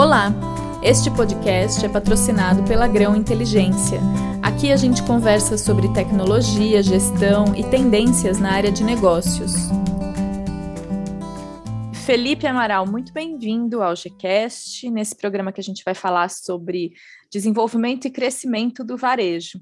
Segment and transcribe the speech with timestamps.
[0.00, 0.32] Olá!
[0.82, 4.00] Este podcast é patrocinado pela Grão Inteligência.
[4.42, 9.52] Aqui a gente conversa sobre tecnologia, gestão e tendências na área de negócios.
[12.06, 16.92] Felipe Amaral, muito bem-vindo ao GCast, nesse programa que a gente vai falar sobre
[17.30, 19.60] desenvolvimento e crescimento do varejo.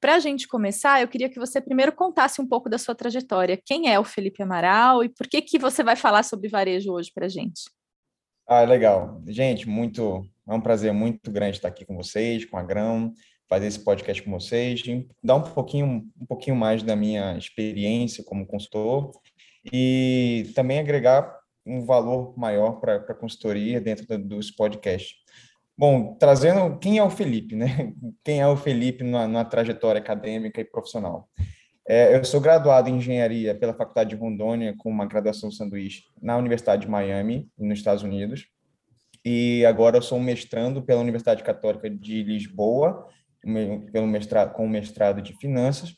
[0.00, 3.60] Para a gente começar, eu queria que você primeiro contasse um pouco da sua trajetória.
[3.62, 7.10] Quem é o Felipe Amaral e por que, que você vai falar sobre varejo hoje
[7.14, 7.64] para a gente?
[8.46, 9.22] Ah, legal.
[9.26, 13.12] Gente, muito, é um prazer muito grande estar aqui com vocês, com a Grão,
[13.48, 14.82] fazer esse podcast com vocês,
[15.22, 19.12] dar um pouquinho, um pouquinho mais da minha experiência como consultor
[19.72, 25.14] e também agregar um valor maior para a consultoria dentro dos podcasts.
[25.76, 27.92] Bom, trazendo quem é o Felipe, né?
[28.22, 31.28] Quem é o Felipe na, na trajetória acadêmica e profissional?
[31.86, 36.36] É, eu sou graduado em engenharia pela Faculdade de Rondônia, com uma graduação sanduíche na
[36.36, 38.46] Universidade de Miami, nos Estados Unidos.
[39.22, 43.06] E agora eu sou mestrando pela Universidade Católica de Lisboa,
[43.92, 45.94] pelo mestrado, com mestrado de finanças.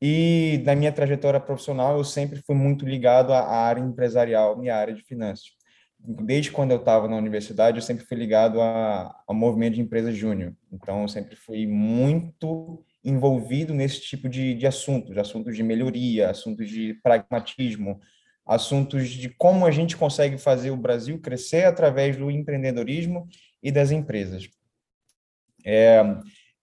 [0.00, 4.94] E na minha trajetória profissional, eu sempre fui muito ligado à área empresarial à área
[4.94, 5.50] de finanças.
[5.98, 10.54] Desde quando eu estava na universidade, eu sempre fui ligado ao movimento de empresas júnior.
[10.72, 16.68] Então, eu sempre fui muito envolvido nesse tipo de, de assuntos, assuntos de melhoria, assuntos
[16.68, 18.00] de pragmatismo,
[18.44, 23.28] assuntos de como a gente consegue fazer o Brasil crescer através do empreendedorismo
[23.62, 24.48] e das empresas.
[25.64, 26.02] É,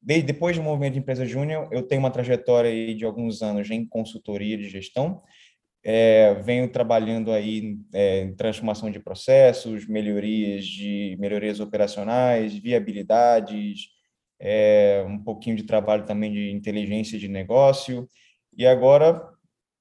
[0.01, 4.57] depois do movimento de empresa júnior, eu tenho uma trajetória de alguns anos em consultoria
[4.57, 5.21] de gestão,
[5.83, 13.96] é, venho trabalhando aí é, em transformação de processos, melhorias de melhorias operacionais, viabilidades,
[14.39, 18.07] é, um pouquinho de trabalho também de inteligência de negócio.
[18.55, 19.27] E agora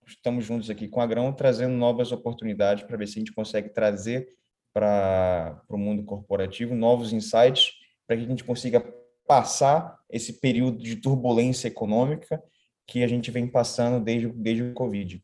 [0.07, 3.71] estamos juntos aqui com a Grão, trazendo novas oportunidades para ver se a gente consegue
[3.71, 4.29] trazer
[4.73, 7.73] para o mundo corporativo novos insights
[8.07, 8.81] para que a gente consiga
[9.27, 12.43] passar esse período de turbulência econômica
[12.87, 15.23] que a gente vem passando desde, desde o Covid.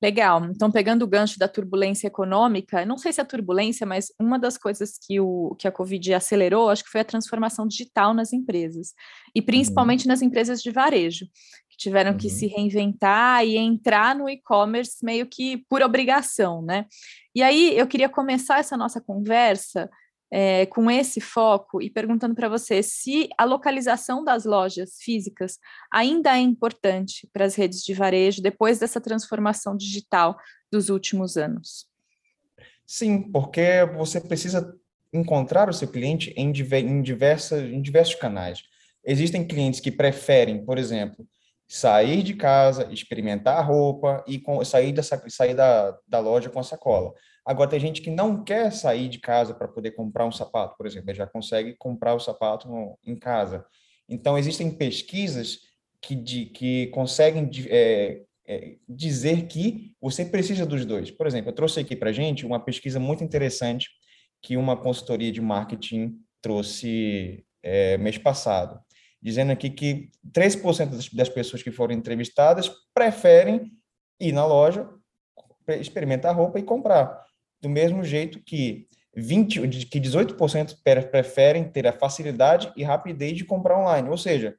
[0.00, 0.44] Legal.
[0.44, 4.56] Então, pegando o gancho da turbulência econômica, não sei se é turbulência, mas uma das
[4.56, 8.94] coisas que, o, que a Covid acelerou, acho que foi a transformação digital nas empresas,
[9.34, 10.12] e principalmente uhum.
[10.12, 11.26] nas empresas de varejo,
[11.68, 12.16] que tiveram uhum.
[12.16, 16.86] que se reinventar e entrar no e-commerce meio que por obrigação, né?
[17.34, 19.90] E aí eu queria começar essa nossa conversa
[20.30, 25.58] é, com esse foco e perguntando para você se a localização das lojas físicas
[25.92, 30.38] ainda é importante para as redes de varejo depois dessa transformação digital
[30.70, 31.86] dos últimos anos.
[32.86, 34.74] Sim, porque você precisa
[35.12, 37.02] encontrar o seu cliente em, em, em
[37.82, 38.62] diversos canais.
[39.04, 41.26] Existem clientes que preferem, por exemplo,
[41.66, 46.58] sair de casa, experimentar a roupa e com, sair, da, sair da, da loja com
[46.58, 47.12] a sacola.
[47.48, 50.86] Agora, tem gente que não quer sair de casa para poder comprar um sapato, por
[50.86, 53.64] exemplo, já consegue comprar o sapato no, em casa.
[54.06, 55.60] Então, existem pesquisas
[56.02, 61.10] que, de, que conseguem é, é, dizer que você precisa dos dois.
[61.10, 63.88] Por exemplo, eu trouxe aqui para a gente uma pesquisa muito interessante
[64.42, 68.78] que uma consultoria de marketing trouxe é, mês passado
[69.20, 73.72] dizendo aqui que 3% das pessoas que foram entrevistadas preferem
[74.20, 74.88] ir na loja,
[75.80, 77.27] experimentar roupa e comprar.
[77.60, 80.76] Do mesmo jeito que 20, que 18%
[81.10, 84.08] preferem ter a facilidade e rapidez de comprar online.
[84.08, 84.56] Ou seja,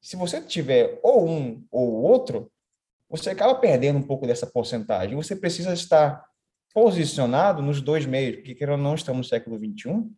[0.00, 2.50] se você tiver ou um ou outro,
[3.08, 5.16] você acaba perdendo um pouco dessa porcentagem.
[5.16, 6.24] Você precisa estar
[6.74, 10.10] posicionado nos dois meios, porque querendo ou não estamos no século 21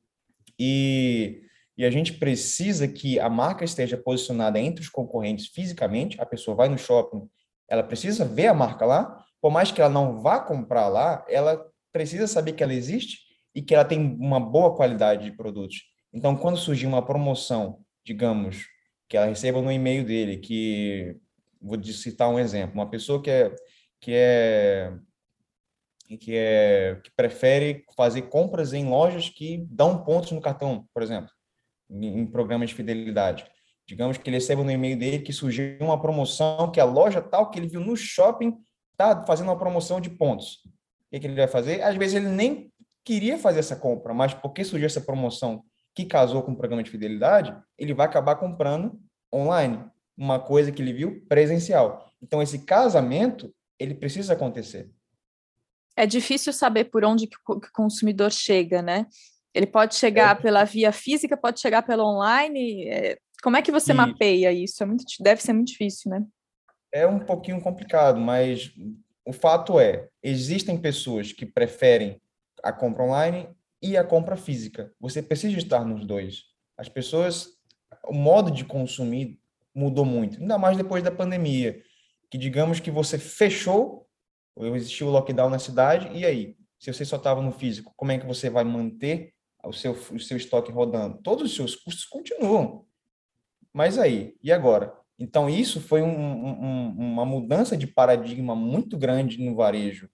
[0.59, 1.43] e
[1.77, 6.19] e a gente precisa que a marca esteja posicionada entre os concorrentes fisicamente.
[6.21, 7.29] A pessoa vai no shopping,
[7.69, 11.63] ela precisa ver a marca lá, por mais que ela não vá comprar lá, ela
[11.97, 13.21] precisa saber que ela existe
[13.55, 15.83] e que ela tem uma boa qualidade de produtos.
[16.13, 18.67] Então, quando surgir uma promoção, digamos,
[19.09, 21.17] que ela receba no e-mail dele, que
[21.61, 23.55] vou citar um exemplo, uma pessoa que é
[24.01, 24.93] que é
[26.21, 31.31] que é que prefere fazer compras em lojas que dão pontos no cartão, por exemplo
[31.91, 33.47] em programas de fidelidade.
[33.87, 37.51] Digamos que ele receba no e-mail dele que surgiu uma promoção, que a loja tal
[37.51, 38.57] que ele viu no shopping
[38.93, 40.59] está fazendo uma promoção de pontos.
[41.17, 41.83] Que, que ele vai fazer?
[41.83, 42.71] Às vezes ele nem
[43.05, 45.65] queria fazer essa compra, mas porque surgiu essa promoção
[45.95, 49.01] que casou com o programa de fidelidade, ele vai acabar comprando
[49.33, 49.83] online,
[50.17, 52.13] uma coisa que ele viu presencial.
[52.23, 54.91] Então, esse casamento, ele precisa acontecer.
[55.97, 59.07] É difícil saber por onde que o consumidor chega, né?
[59.55, 60.43] Ele pode chegar é.
[60.43, 62.89] pela via física, pode chegar pelo online.
[62.89, 63.95] É, como é que você e...
[63.95, 64.83] mapeia isso?
[64.83, 66.23] É muito, deve ser muito difícil, né?
[66.93, 68.71] É um pouquinho complicado, mas
[69.27, 72.21] o fato é, existem pessoas que preferem
[72.63, 73.49] a compra online
[73.83, 74.93] e a compra física.
[75.01, 76.45] Você precisa estar nos dois.
[76.79, 77.49] As pessoas,
[78.05, 79.41] o modo de consumir
[79.75, 81.83] mudou muito, ainda mais depois da pandemia,
[82.31, 84.09] que digamos que você fechou,
[84.57, 86.57] existiu o lockdown na cidade, e aí?
[86.79, 89.35] Se você só estava no físico, como é que você vai manter
[89.65, 91.19] o seu, o seu estoque rodando?
[91.23, 92.87] Todos os seus custos continuam.
[93.73, 94.95] Mas aí, e agora?
[95.19, 100.09] Então, isso foi um, um, uma mudança de paradigma muito grande no varejo.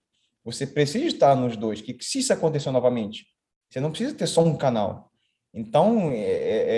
[0.45, 3.25] Você precisa estar nos dois, que se isso acontecer novamente,
[3.69, 5.11] você não precisa ter só um canal.
[5.53, 6.71] Então, é, é,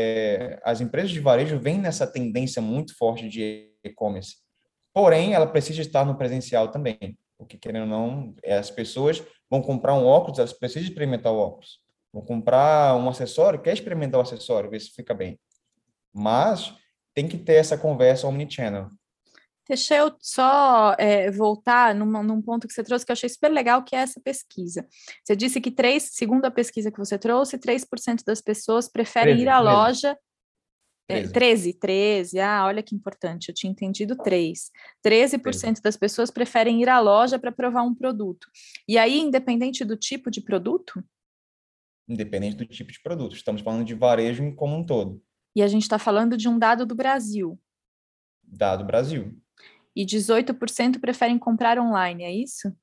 [0.53, 4.35] é, as empresas de varejo vêm nessa tendência muito forte de e-commerce.
[4.93, 7.17] Porém, ela precisa estar no presencial também.
[7.37, 11.31] O que, querendo ou não, é, as pessoas vão comprar um óculos, elas precisam experimentar
[11.31, 11.79] o óculos.
[12.13, 15.39] Vão comprar um acessório, quer experimentar o acessório, ver se fica bem.
[16.13, 16.73] Mas
[17.15, 18.91] tem que ter essa conversa omnichannel.
[19.67, 23.49] Deixa eu só é, voltar numa, num ponto que você trouxe que eu achei super
[23.49, 24.85] legal, que é essa pesquisa.
[25.23, 29.43] Você disse que três, segundo a pesquisa que você trouxe, 3% das pessoas preferem 13,
[29.43, 29.75] ir à 13.
[29.75, 30.17] loja.
[31.07, 31.33] 13.
[31.33, 34.71] 13, 13, ah, olha que importante, eu tinha entendido 3.
[35.05, 35.81] 13%, 13%.
[35.81, 38.47] das pessoas preferem ir à loja para provar um produto.
[38.87, 41.03] E aí, independente do tipo de produto?
[42.07, 45.21] Independente do tipo de produto, estamos falando de varejo como um todo.
[45.55, 47.59] E a gente está falando de um dado do Brasil.
[48.43, 49.35] Dado Brasil
[49.95, 52.75] e 18% preferem comprar online, é isso?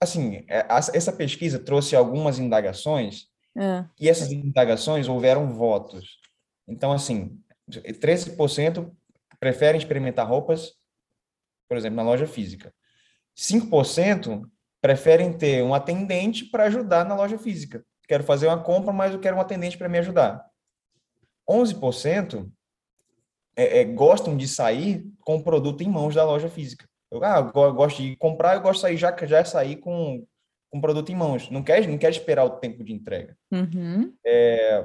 [0.00, 3.84] Assim, é, essa pesquisa trouxe algumas indagações é.
[3.98, 6.18] e essas indagações houveram votos.
[6.66, 7.40] Então, assim,
[7.70, 8.92] 13%
[9.38, 10.74] preferem experimentar roupas,
[11.68, 12.74] por exemplo, na loja física.
[13.36, 14.42] 5%
[14.80, 17.84] preferem ter um atendente para ajudar na loja física.
[18.08, 20.44] Quero fazer uma compra, mas eu quero um atendente para me ajudar.
[21.48, 22.48] 11%
[23.56, 26.86] é, é, gostam de sair com o produto em mãos da loja física.
[27.10, 30.26] Eu, ah, eu gosto de comprar, eu gosto de sair já já sair com
[30.68, 31.48] com produto em mãos.
[31.50, 33.36] Não quer não quer esperar o tempo de entrega.
[33.50, 34.12] Uhum.
[34.24, 34.84] É,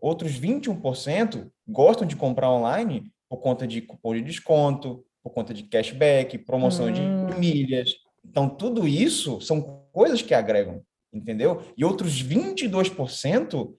[0.00, 5.64] outros 21% gostam de comprar online por conta de cupom de desconto, por conta de
[5.64, 7.38] cashback, promoção de hum.
[7.38, 7.94] milhas.
[8.24, 10.82] Então, tudo isso são coisas que agregam,
[11.12, 11.62] entendeu?
[11.76, 13.74] E outros 22%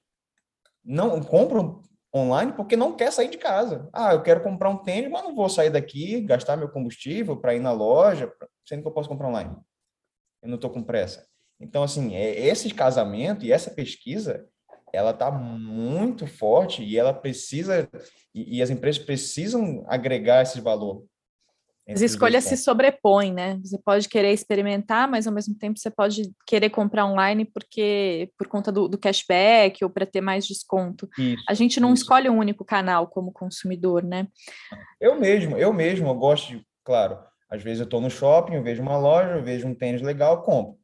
[0.84, 1.82] não compram
[2.16, 3.90] online porque não quer sair de casa.
[3.92, 7.54] Ah, eu quero comprar um tênis, mas não vou sair daqui, gastar meu combustível para
[7.54, 8.32] ir na loja,
[8.66, 9.56] sendo que eu posso comprar online.
[10.42, 11.28] Eu não estou com pressa.
[11.60, 14.48] Então, assim, é, esse casamento e essa pesquisa,
[14.94, 17.90] ela está muito forte e ela precisa,
[18.34, 21.06] e, e as empresas precisam agregar esse valor
[21.88, 23.60] as escolhas se sobrepõem, né?
[23.64, 28.48] Você pode querer experimentar, mas ao mesmo tempo você pode querer comprar online porque por
[28.48, 31.08] conta do, do cashback ou para ter mais desconto.
[31.18, 32.02] Isso, a gente não isso.
[32.02, 34.28] escolhe um único canal como consumidor, né?
[35.00, 38.64] Eu mesmo, eu mesmo, eu gosto de, claro, às vezes eu estou no shopping, eu
[38.64, 40.80] vejo uma loja, eu vejo um tênis legal, compro.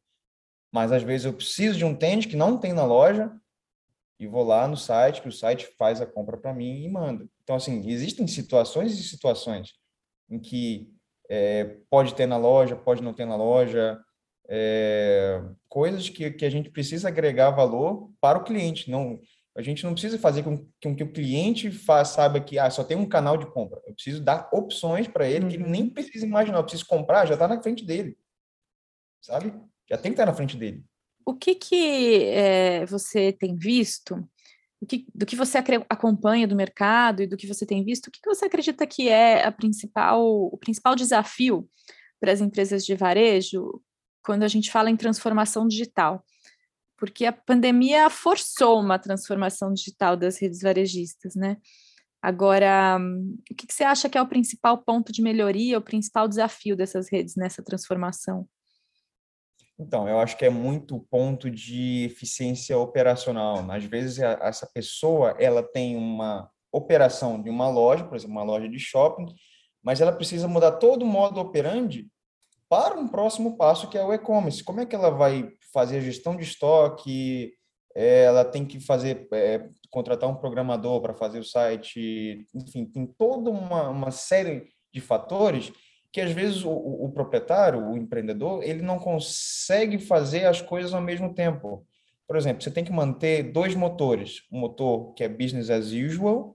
[0.72, 3.32] Mas às vezes eu preciso de um tênis que não tem na loja
[4.20, 7.26] e vou lá no site, que o site faz a compra para mim e manda.
[7.42, 9.81] Então, assim, existem situações e situações
[10.32, 10.90] em que
[11.28, 14.00] é, pode ter na loja, pode não ter na loja,
[14.48, 18.90] é, coisas que, que a gente precisa agregar valor para o cliente.
[18.90, 19.20] Não,
[19.54, 22.82] a gente não precisa fazer com, com que o cliente faz, saiba que ah, só
[22.82, 23.80] tem um canal de compra.
[23.86, 25.50] Eu preciso dar opções para ele uhum.
[25.50, 25.90] que ele nem uhum.
[25.90, 26.58] precisa imaginar.
[26.58, 28.16] Eu preciso comprar, já está na frente dele.
[29.20, 29.52] Sabe?
[29.88, 30.82] Já tem que estar na frente dele.
[31.24, 34.28] O que, que é, você tem visto
[34.86, 35.58] que, do que você
[35.88, 39.44] acompanha do mercado e do que você tem visto, o que você acredita que é
[39.44, 41.68] a principal, o principal desafio
[42.20, 43.80] para as empresas de varejo
[44.24, 46.24] quando a gente fala em transformação digital?
[46.96, 51.56] Porque a pandemia forçou uma transformação digital das redes varejistas, né?
[52.22, 53.00] Agora,
[53.50, 57.10] o que você acha que é o principal ponto de melhoria, o principal desafio dessas
[57.10, 58.48] redes nessa transformação?
[59.78, 63.64] Então, eu acho que é muito ponto de eficiência operacional.
[63.70, 68.68] Às vezes, essa pessoa ela tem uma operação de uma loja, por exemplo, uma loja
[68.68, 69.26] de shopping,
[69.82, 72.08] mas ela precisa mudar todo o modo operandi
[72.68, 74.64] para um próximo passo, que é o e-commerce.
[74.64, 77.52] Como é que ela vai fazer a gestão de estoque?
[77.94, 83.04] É, ela tem que fazer, é, contratar um programador para fazer o site, enfim, tem
[83.06, 85.70] toda uma, uma série de fatores
[86.12, 91.00] que às vezes o, o, proprietário, o empreendedor, ele não consegue fazer as coisas ao
[91.00, 91.86] mesmo tempo.
[92.26, 94.42] Por exemplo, você tem que manter dois motores.
[94.52, 96.54] Um motor que é business as usual,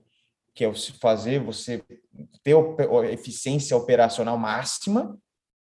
[0.54, 1.82] que é fazer você
[2.44, 2.54] ter
[3.10, 5.18] eficiência operacional máxima.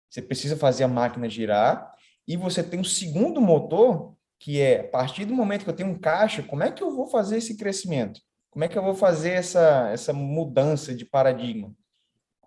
[0.09, 1.93] Você precisa fazer a máquina girar.
[2.25, 5.89] E você tem um segundo motor, que é a partir do momento que eu tenho
[5.89, 8.21] um caixa, como é que eu vou fazer esse crescimento?
[8.49, 11.73] Como é que eu vou fazer essa, essa mudança de paradigma?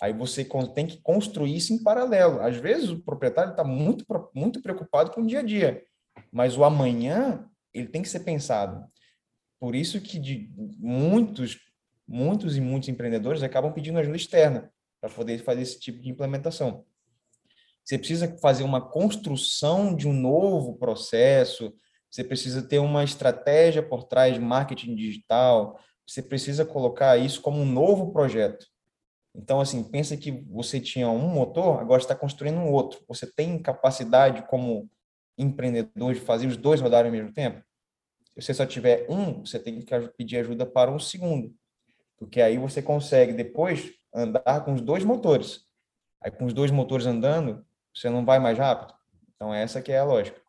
[0.05, 2.43] Aí você tem que construir isso em paralelo.
[2.43, 5.83] Às vezes o proprietário está muito, muito preocupado com o dia a dia,
[6.31, 8.87] mas o amanhã ele tem que ser pensado.
[9.59, 11.59] Por isso que de muitos,
[12.07, 14.71] muitos e muitos empreendedores acabam pedindo ajuda externa
[15.01, 16.85] para poder fazer esse tipo de implementação.
[17.83, 21.73] Você precisa fazer uma construção de um novo processo,
[22.11, 27.59] você precisa ter uma estratégia por trás de marketing digital, você precisa colocar isso como
[27.59, 28.67] um novo projeto.
[29.35, 33.03] Então, assim, pensa que você tinha um motor, agora está construindo um outro.
[33.09, 34.89] Você tem capacidade como
[35.37, 37.63] empreendedor de fazer os dois rodarem ao mesmo tempo?
[38.35, 41.55] Se você só tiver um, você tem que pedir ajuda para um segundo,
[42.17, 45.65] porque aí você consegue depois andar com os dois motores.
[46.21, 48.95] Aí com os dois motores andando, você não vai mais rápido.
[49.35, 50.41] Então essa que é a lógica.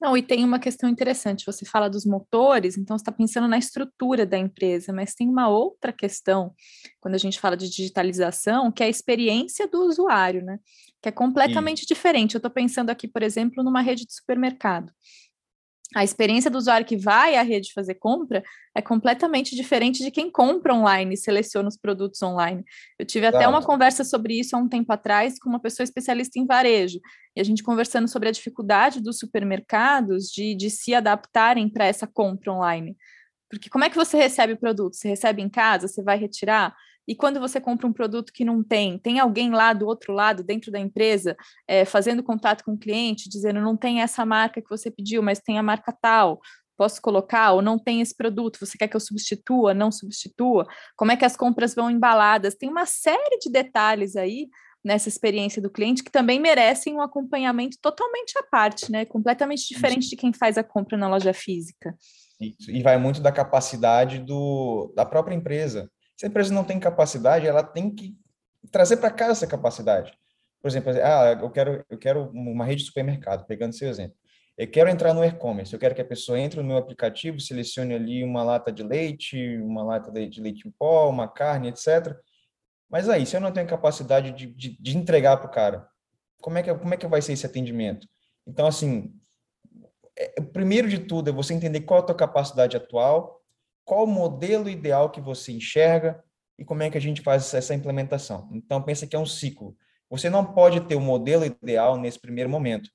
[0.00, 1.46] Não, e tem uma questão interessante.
[1.46, 5.48] Você fala dos motores, então você está pensando na estrutura da empresa, mas tem uma
[5.48, 6.54] outra questão
[7.00, 10.58] quando a gente fala de digitalização, que é a experiência do usuário, né?
[11.00, 11.86] Que é completamente Sim.
[11.94, 12.34] diferente.
[12.34, 14.92] Eu estou pensando aqui, por exemplo, numa rede de supermercado
[15.94, 18.42] a experiência do usuário que vai à rede fazer compra
[18.74, 22.64] é completamente diferente de quem compra online e seleciona os produtos online.
[22.98, 26.38] Eu tive até uma conversa sobre isso há um tempo atrás com uma pessoa especialista
[26.38, 26.98] em varejo,
[27.36, 32.06] e a gente conversando sobre a dificuldade dos supermercados de, de se adaptarem para essa
[32.06, 32.96] compra online.
[33.50, 34.96] Porque como é que você recebe o produto?
[34.96, 36.74] Você recebe em casa, você vai retirar?
[37.06, 40.42] E quando você compra um produto que não tem, tem alguém lá do outro lado,
[40.42, 44.70] dentro da empresa, é, fazendo contato com o cliente, dizendo não tem essa marca que
[44.70, 46.40] você pediu, mas tem a marca tal,
[46.76, 50.66] posso colocar, ou não tem esse produto, você quer que eu substitua, não substitua?
[50.96, 52.54] Como é que as compras vão embaladas?
[52.54, 54.48] Tem uma série de detalhes aí
[54.84, 59.04] nessa experiência do cliente que também merecem um acompanhamento totalmente à parte, né?
[59.04, 61.94] Completamente diferente de quem faz a compra na loja física.
[62.40, 65.88] E vai muito da capacidade do, da própria empresa.
[66.22, 68.16] Se a empresa não tem capacidade, ela tem que
[68.70, 70.16] trazer para cá essa capacidade.
[70.60, 74.16] Por exemplo, ah, eu quero, eu quero uma rede de supermercado, pegando seu exemplo.
[74.56, 77.92] Eu quero entrar no e-commerce, eu quero que a pessoa entre no meu aplicativo, selecione
[77.92, 82.16] ali uma lata de leite, uma lata de leite em pó, uma carne, etc.
[82.88, 85.88] Mas aí, se eu não tenho capacidade de, de, de entregar para o cara,
[86.40, 88.06] como é, que, como é que vai ser esse atendimento?
[88.46, 89.12] Então, assim,
[90.16, 93.41] é, primeiro de tudo é você entender qual é a tua capacidade atual,
[93.84, 96.22] qual o modelo ideal que você enxerga
[96.58, 98.48] e como é que a gente faz essa implementação.
[98.52, 99.76] Então, pensa que é um ciclo.
[100.10, 102.90] Você não pode ter o modelo ideal nesse primeiro momento,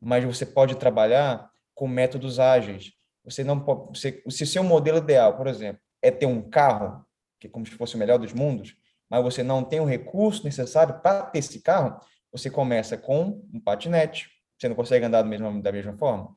[0.00, 2.92] mas você pode trabalhar com métodos ágeis.
[3.24, 7.04] Você não pode, você, se o seu modelo ideal, por exemplo, é ter um carro,
[7.38, 8.76] que é como se fosse o melhor dos mundos,
[9.08, 12.00] mas você não tem o recurso necessário para ter esse carro,
[12.32, 14.30] você começa com um patinete.
[14.56, 16.36] Você não consegue andar mesmo, da mesma forma.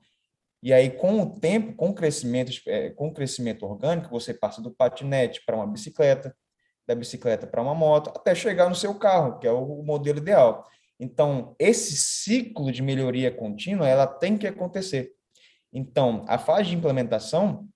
[0.64, 4.62] E aí, com o tempo, com o crescimento, é, com o crescimento orgânico, você passa
[4.62, 6.34] do patinete para uma bicicleta,
[6.88, 10.66] da bicicleta para uma moto, até chegar no seu carro, que é o modelo ideal.
[10.98, 15.12] Então, esse ciclo de melhoria contínua, ela tem que acontecer.
[15.74, 17.68] Então, a fase de implementação,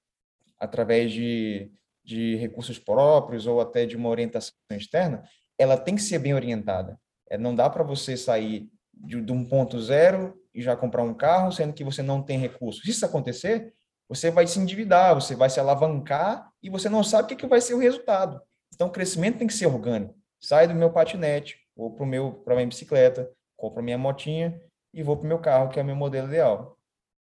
[0.58, 1.70] através de,
[2.06, 5.24] de recursos próprios ou até de uma orientação externa,
[5.60, 6.98] ela tem que ser bem orientada.
[7.30, 11.14] É, não dá para você sair de, de um ponto zero e já comprar um
[11.14, 12.82] carro, sendo que você não tem recursos.
[12.82, 13.72] Se isso acontecer,
[14.10, 17.46] você vai se endividar, você vai se alavancar e você não sabe o que, que
[17.46, 18.42] vai ser o resultado.
[18.74, 20.16] Então, o crescimento tem que ser orgânico.
[20.42, 24.60] Sai do meu patinete, vou para meu para minha bicicleta, compro minha motinha
[24.92, 26.76] e vou para o meu carro, que é o meu modelo ideal.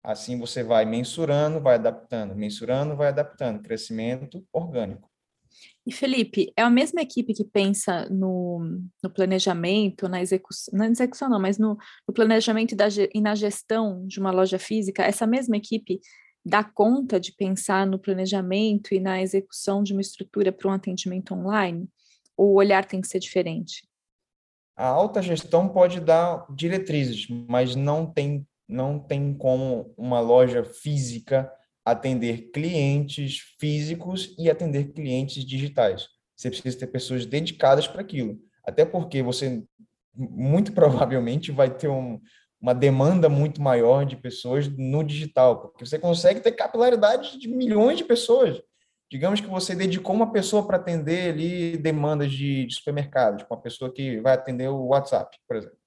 [0.03, 3.62] Assim você vai mensurando, vai adaptando, mensurando, vai adaptando.
[3.62, 5.10] Crescimento orgânico.
[5.86, 11.30] E Felipe, é a mesma equipe que pensa no, no planejamento, na execução, na execução
[11.30, 15.28] não, mas no, no planejamento e, da, e na gestão de uma loja física, essa
[15.28, 16.00] mesma equipe
[16.46, 21.34] dá conta de pensar no planejamento e na execução de uma estrutura para um atendimento
[21.34, 21.90] online?
[22.38, 23.86] Ou o olhar tem que ser diferente?
[24.75, 31.52] A alta gestão pode dar diretrizes, mas não tem, não tem como uma loja física
[31.86, 36.08] atender clientes físicos e atender clientes digitais.
[36.36, 38.40] Você precisa ter pessoas dedicadas para aquilo.
[38.66, 39.63] Até porque você
[40.16, 42.20] muito provavelmente vai ter um,
[42.62, 47.98] uma demanda muito maior de pessoas no digital, porque você consegue ter capilaridade de milhões
[47.98, 48.62] de pessoas.
[49.12, 53.62] Digamos que você dedicou uma pessoa para atender ali demandas de, de supermercados, tipo uma
[53.62, 55.78] pessoa que vai atender o WhatsApp, por exemplo.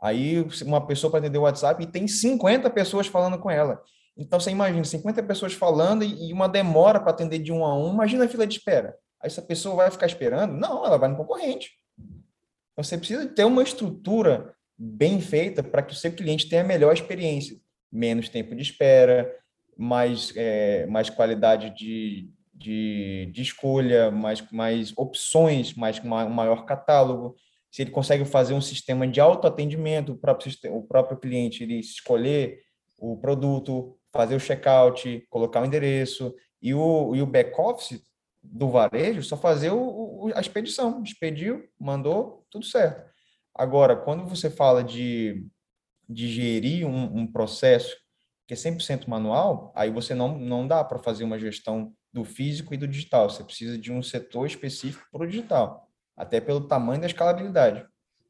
[0.00, 3.82] Aí uma pessoa para atender o WhatsApp e tem 50 pessoas falando com ela.
[4.16, 7.92] Então, você imagina 50 pessoas falando e uma demora para atender de um a um.
[7.92, 8.96] Imagina a fila de espera.
[9.20, 10.54] Aí essa pessoa vai ficar esperando?
[10.54, 11.72] Não, ela vai no concorrente.
[12.72, 16.66] Então, você precisa ter uma estrutura bem feita para que o seu cliente tenha a
[16.66, 17.58] melhor experiência.
[17.92, 19.30] Menos tempo de espera,
[19.76, 27.36] mais, é, mais qualidade de, de, de, escolha, mais, mais opções, mais um maior catálogo.
[27.70, 32.60] Se ele consegue fazer um sistema de autoatendimento, o próprio, o próprio cliente ele escolher
[32.98, 38.02] o produto, fazer o checkout, colocar o endereço, e o, e o back-office
[38.42, 41.02] do varejo só fazer o, o, a expedição.
[41.02, 43.10] Expediu, mandou, tudo certo.
[43.54, 45.46] Agora, quando você fala de,
[46.08, 47.96] de gerir um, um processo
[48.46, 52.72] que é 100% manual, aí você não, não dá para fazer uma gestão do físico
[52.72, 53.28] e do digital.
[53.28, 57.84] Você precisa de um setor específico para o digital, até pelo tamanho da escalabilidade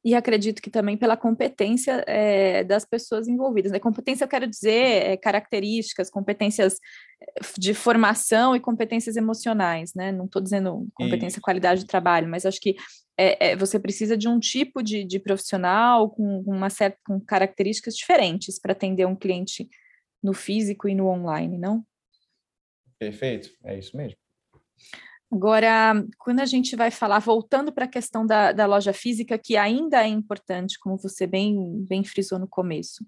[0.04, 3.72] e acredito que também pela competência é, das pessoas envolvidas.
[3.72, 3.78] Né?
[3.78, 6.78] Competência, eu quero dizer, é, características, competências
[7.20, 10.12] eh, de formação e competências emocionais, né?
[10.12, 12.76] Não estou dizendo competência, qualidade de trabalho, mas acho que
[13.18, 18.58] é, você precisa de um tipo de, de profissional com uma certa com características diferentes
[18.60, 19.68] para atender um cliente
[20.22, 21.84] no físico e no online, não?
[22.98, 24.18] Perfeito, é isso mesmo.
[25.30, 29.56] Agora, quando a gente vai falar, voltando para a questão da, da, loja física, que
[29.56, 33.04] ainda é importante, como você bem, bem frisou no começo,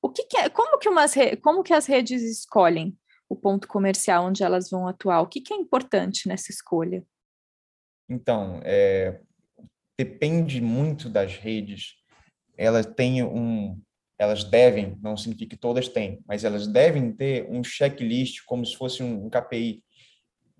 [0.00, 2.96] o que, que é, como, que umas, como que as redes escolhem
[3.28, 5.20] o ponto comercial onde elas vão atuar?
[5.20, 7.04] O que, que é importante nessa escolha?
[8.08, 9.20] Então, é,
[9.98, 11.96] depende muito das redes.
[12.56, 13.80] Elas têm um,
[14.18, 18.76] elas devem, não significa que todas têm, mas elas devem ter um checklist como se
[18.76, 19.82] fosse um, um KPI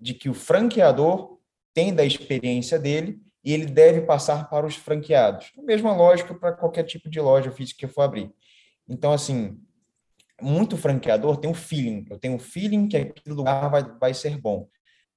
[0.02, 1.38] de que o franqueador
[1.72, 5.52] tem da experiência dele e ele deve passar para os franqueados.
[5.56, 8.32] A mesma lógica para qualquer tipo de loja física que eu for abrir.
[8.88, 9.60] Então, assim,
[10.40, 12.04] muito franqueador tem um feeling.
[12.10, 14.68] Eu tenho um feeling que aquele lugar vai, vai ser bom,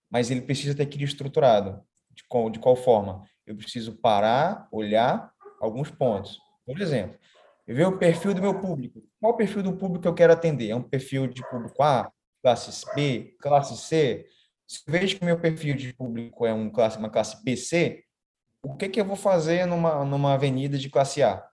[0.09, 1.81] mas ele precisa ter aquilo estruturado.
[2.11, 3.23] De qual, de qual forma?
[3.45, 6.39] Eu preciso parar, olhar alguns pontos.
[6.65, 7.17] Por exemplo,
[7.67, 9.01] eu ver o perfil do meu público.
[9.19, 10.69] Qual o perfil do público que eu quero atender?
[10.69, 12.11] É um perfil de público A,
[12.41, 14.25] classe B, classe C?
[14.67, 18.03] Se eu vejo que meu perfil de público é um classe, uma classe BC,
[18.63, 21.47] o que, que eu vou fazer numa, numa avenida de classe A?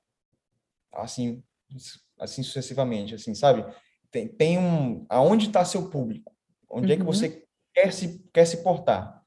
[0.92, 1.42] Assim,
[2.18, 3.64] assim sucessivamente, assim, sabe?
[4.10, 5.04] Tem, tem um...
[5.08, 6.34] Aonde está seu público?
[6.70, 6.92] Onde uhum.
[6.94, 7.42] é que você uhum.
[7.74, 9.22] quer se, quer se portar?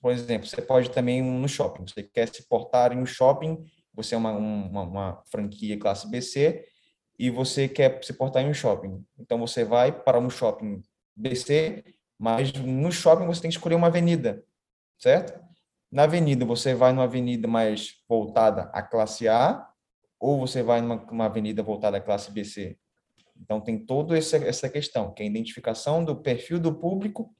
[0.00, 1.86] Por exemplo, você pode também no shopping.
[1.86, 6.64] Você quer se portar em um shopping, você é uma, uma, uma franquia classe BC,
[7.18, 9.04] e você quer se portar em um shopping.
[9.18, 10.82] Então, você vai para um shopping
[11.14, 11.84] BC
[12.18, 14.44] mas no shopping você tem que escolher uma avenida,
[14.98, 15.42] certo?
[15.90, 19.68] Na avenida, você vai numa avenida mais voltada à classe A
[20.18, 22.76] ou você vai numa uma avenida voltada à classe BC?
[23.40, 27.34] Então, tem toda essa questão, que é a identificação do perfil do público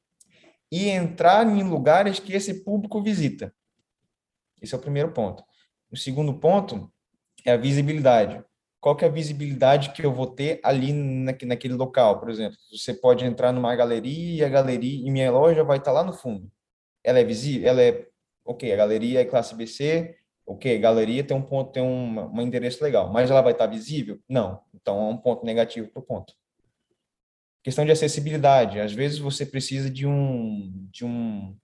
[0.70, 3.54] e entrar em lugares que esse público visita.
[4.60, 5.44] Esse é o primeiro ponto.
[5.90, 6.92] O segundo ponto
[7.44, 8.42] é a visibilidade
[8.85, 12.59] qual que é a visibilidade que eu vou ter ali naquele local, por exemplo.
[12.70, 16.12] Você pode entrar numa galeria e a galeria e minha loja vai estar lá no
[16.12, 16.53] fundo.
[17.03, 18.07] Ela é visível, ela é
[18.44, 22.85] ok, a galeria é classe BC, ok, galeria tem um ponto, tem um, um endereço
[22.85, 24.20] legal, mas ela vai estar visível?
[24.29, 24.61] Não.
[24.75, 26.35] Então é um ponto negativo para o ponto.
[27.62, 28.81] Questão de acessibilidade.
[28.81, 31.57] Às vezes você precisa de um de um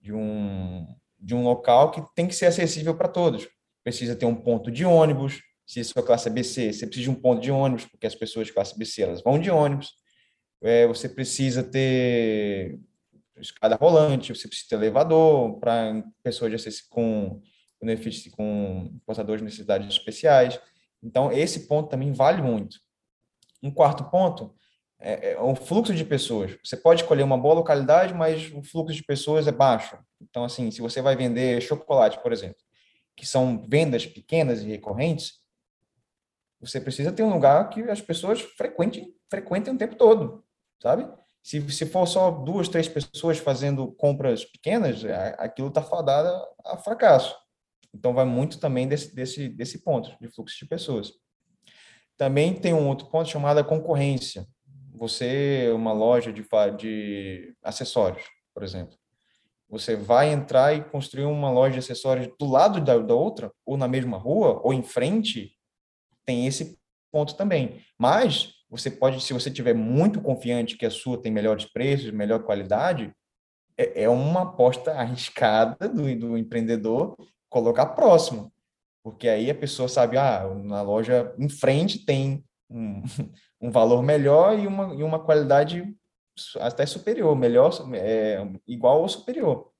[0.00, 0.86] de um
[1.18, 3.48] de um local que tem que ser acessível para todos.
[3.82, 7.42] Precisa ter um ponto de ônibus, se classe é BC, você precisa de um ponto
[7.42, 9.92] de ônibus, porque as pessoas de classe BC elas vão de ônibus.
[10.62, 12.78] É, você precisa ter
[13.36, 17.42] escada rolante, você precisa ter elevador para pessoas de acesso com
[17.80, 20.58] benefícios com portadores de necessidades especiais.
[21.02, 22.78] Então, esse ponto também vale muito.
[23.62, 24.54] Um quarto ponto
[24.98, 26.56] é, é, o fluxo de pessoas.
[26.64, 29.98] Você pode escolher uma boa localidade, mas o fluxo de pessoas é baixo.
[30.20, 32.56] Então, assim, se você vai vender chocolate, por exemplo,
[33.14, 35.34] que são vendas pequenas e recorrentes,
[36.66, 40.44] você precisa ter um lugar que as pessoas frequentem, frequentem o tempo todo,
[40.82, 41.08] sabe?
[41.42, 46.28] Se, se for só duas, três pessoas fazendo compras pequenas, é, aquilo está fadado
[46.64, 47.36] a fracasso.
[47.94, 51.12] Então, vai muito também desse, desse, desse ponto, de fluxo de pessoas.
[52.16, 54.46] Também tem um outro ponto chamado concorrência.
[54.94, 56.44] Você, uma loja de,
[56.76, 58.96] de acessórios, por exemplo,
[59.68, 63.76] você vai entrar e construir uma loja de acessórios do lado da, da outra, ou
[63.76, 65.55] na mesma rua, ou em frente,
[66.26, 66.76] tem esse
[67.10, 67.80] ponto também.
[67.96, 72.42] Mas você pode, se você tiver muito confiante que a sua tem melhores preços, melhor
[72.42, 73.12] qualidade,
[73.78, 77.16] é, é uma aposta arriscada do, do empreendedor
[77.48, 78.52] colocar próximo,
[79.02, 83.02] porque aí a pessoa sabe, ah, na loja em frente tem um,
[83.60, 85.96] um valor melhor e uma, e uma qualidade
[86.56, 89.70] até superior, melhor, é, igual ou superior.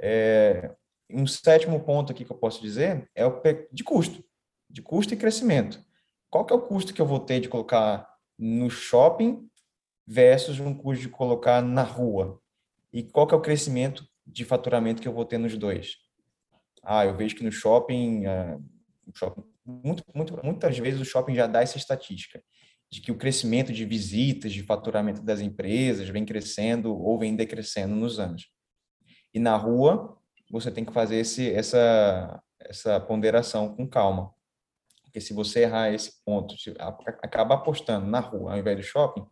[0.00, 0.74] É,
[1.08, 4.24] um sétimo ponto aqui que eu posso dizer é o de custo
[4.72, 5.84] de custo e crescimento.
[6.30, 8.08] Qual que é o custo que eu vou ter de colocar
[8.38, 9.46] no shopping
[10.06, 12.40] versus um custo de colocar na rua?
[12.90, 15.98] E qual que é o crescimento de faturamento que eu vou ter nos dois?
[16.82, 18.64] Ah, eu vejo que no shopping, uh,
[19.14, 22.42] shopping muito, muito, muitas vezes o shopping já dá essa estatística,
[22.90, 27.94] de que o crescimento de visitas, de faturamento das empresas vem crescendo ou vem decrescendo
[27.94, 28.50] nos anos.
[29.32, 30.18] E na rua,
[30.50, 34.34] você tem que fazer esse, essa, essa ponderação com calma.
[35.12, 36.54] Porque se você errar esse ponto,
[37.22, 39.26] acabar apostando na rua ao invés do shopping,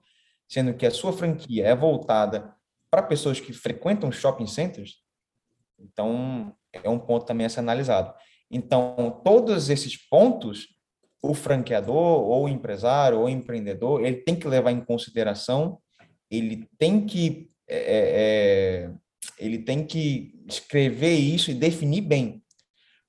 [0.47, 2.55] sendo que a sua franquia é voltada
[2.90, 4.99] para pessoas que frequentam shopping centers,
[5.79, 8.14] então é um ponto também a ser analisado.
[8.51, 10.69] Então, todos esses pontos
[11.23, 15.79] o franqueador ou o empresário ou o empreendedor ele tem que levar em consideração,
[16.31, 18.90] ele tem que é, é, é,
[19.38, 22.43] ele tem que escrever isso e definir bem.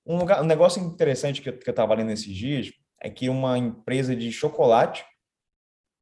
[0.06, 4.16] Um, lugar, um negócio interessante que eu estava lendo esses dias é que uma empresa
[4.16, 5.06] de chocolate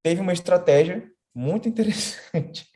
[0.04, 2.68] teve uma estratégia muito interessante,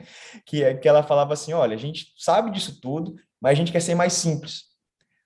[0.46, 3.72] que é que ela falava assim, olha, a gente sabe disso tudo, mas a gente
[3.72, 4.64] quer ser mais simples.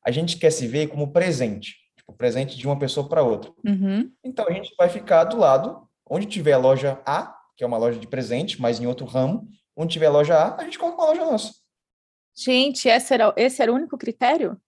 [0.06, 1.76] A gente quer se ver como presente
[2.08, 3.52] o presente de uma pessoa para outra.
[3.66, 4.10] Uhum.
[4.24, 7.78] Então a gente vai ficar do lado, onde tiver a loja A, que é uma
[7.78, 11.02] loja de presente, mas em outro ramo, onde tiver a loja A, a gente coloca
[11.02, 11.54] uma loja nossa.
[12.34, 14.60] Gente, esse era, esse era o único critério?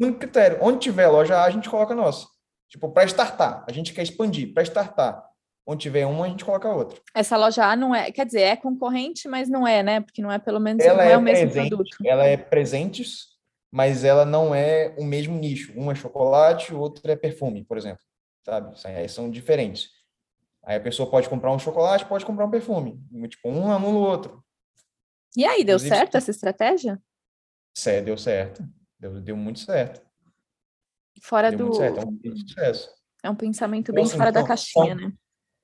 [0.00, 0.58] Único critério.
[0.60, 2.26] Onde tiver loja A, a gente coloca a nossa.
[2.68, 4.52] Tipo, para startar, a gente quer expandir.
[4.52, 5.24] Para startar,
[5.66, 7.00] onde tiver uma, a gente coloca a outra.
[7.14, 10.00] Essa loja A não é, quer dizer, é concorrente, mas não é, né?
[10.00, 11.96] Porque não é pelo menos ela não é, é o mesmo presente, produto.
[12.04, 13.36] Ela é presentes
[13.76, 15.70] mas ela não é o mesmo nicho.
[15.76, 18.02] Um é chocolate, o outro é perfume, por exemplo.
[18.42, 18.74] Sabe?
[18.84, 19.90] Aí são diferentes.
[20.62, 22.98] Aí a pessoa pode comprar um chocolate, pode comprar um perfume.
[23.28, 24.42] Tipo, um anula o outro.
[25.36, 26.98] E aí, deu Inclusive, certo essa estratégia?
[27.76, 28.64] Certo, deu certo.
[28.98, 30.00] Deu, deu muito certo.
[31.22, 31.64] Fora deu do.
[31.64, 32.90] Muito certo, é um sucesso.
[33.22, 35.12] É um pensamento bem então, fora da caixinha, são, né?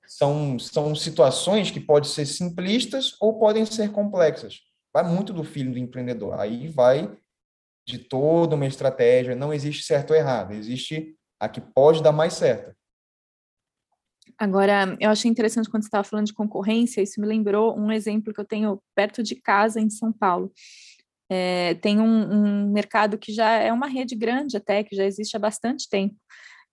[0.07, 4.61] São, são situações que podem ser simplistas ou podem ser complexas.
[4.93, 6.39] Vai muito do filho do empreendedor.
[6.39, 7.17] Aí vai
[7.87, 12.35] de toda uma estratégia, não existe certo ou errado, existe a que pode dar mais
[12.35, 12.75] certo.
[14.39, 18.33] Agora, eu achei interessante quando você estava falando de concorrência, isso me lembrou um exemplo
[18.33, 20.53] que eu tenho perto de casa, em São Paulo.
[21.35, 25.35] É, tem um, um, mercado que já é uma rede grande até, que já existe
[25.35, 26.15] há bastante tempo,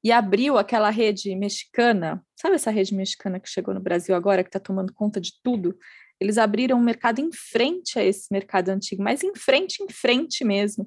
[0.04, 4.50] e abriu aquela rede mexicana, sabe essa rede mexicana que chegou no Brasil agora, que
[4.50, 5.78] está tomando conta de tudo?
[6.20, 10.44] Eles abriram um mercado em frente a esse mercado antigo, mas em frente, em frente
[10.44, 10.86] mesmo.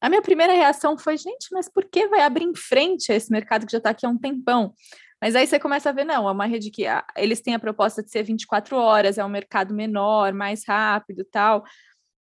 [0.00, 3.30] A minha primeira reação foi, gente, mas por que vai abrir em frente a esse
[3.30, 4.74] mercado que já está aqui há um tempão?
[5.22, 7.60] Mas aí você começa a ver, não, é uma rede que ah, eles têm a
[7.60, 11.62] proposta de ser 24 horas, é um mercado menor, mais rápido tal.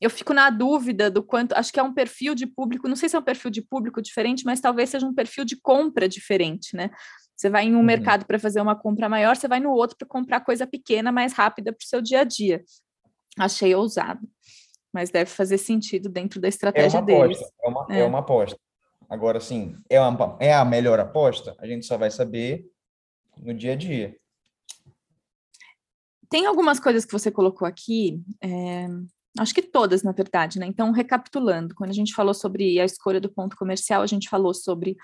[0.01, 3.09] Eu fico na dúvida do quanto, acho que é um perfil de público, não sei
[3.09, 6.77] se é um perfil de público diferente, mas talvez seja um perfil de compra diferente,
[6.77, 6.91] né?
[7.37, 7.85] Você vai em um uhum.
[7.85, 11.33] mercado para fazer uma compra maior, você vai no outro para comprar coisa pequena, mais
[11.33, 12.63] rápida para o seu dia a dia.
[13.39, 14.21] Achei ousado,
[14.93, 17.39] mas deve fazer sentido dentro da estratégia é uma deles.
[17.39, 18.01] Aposta, é, uma, é.
[18.01, 18.59] é uma aposta.
[19.09, 21.57] Agora, sim, é, uma, é a melhor aposta?
[21.59, 22.65] A gente só vai saber
[23.37, 24.17] no dia a dia.
[26.29, 28.89] Tem algumas coisas que você colocou aqui, é,
[29.39, 30.67] acho que todas, na verdade, né?
[30.67, 34.55] Então, recapitulando, quando a gente falou sobre a escolha do ponto comercial, a gente falou
[34.55, 34.97] sobre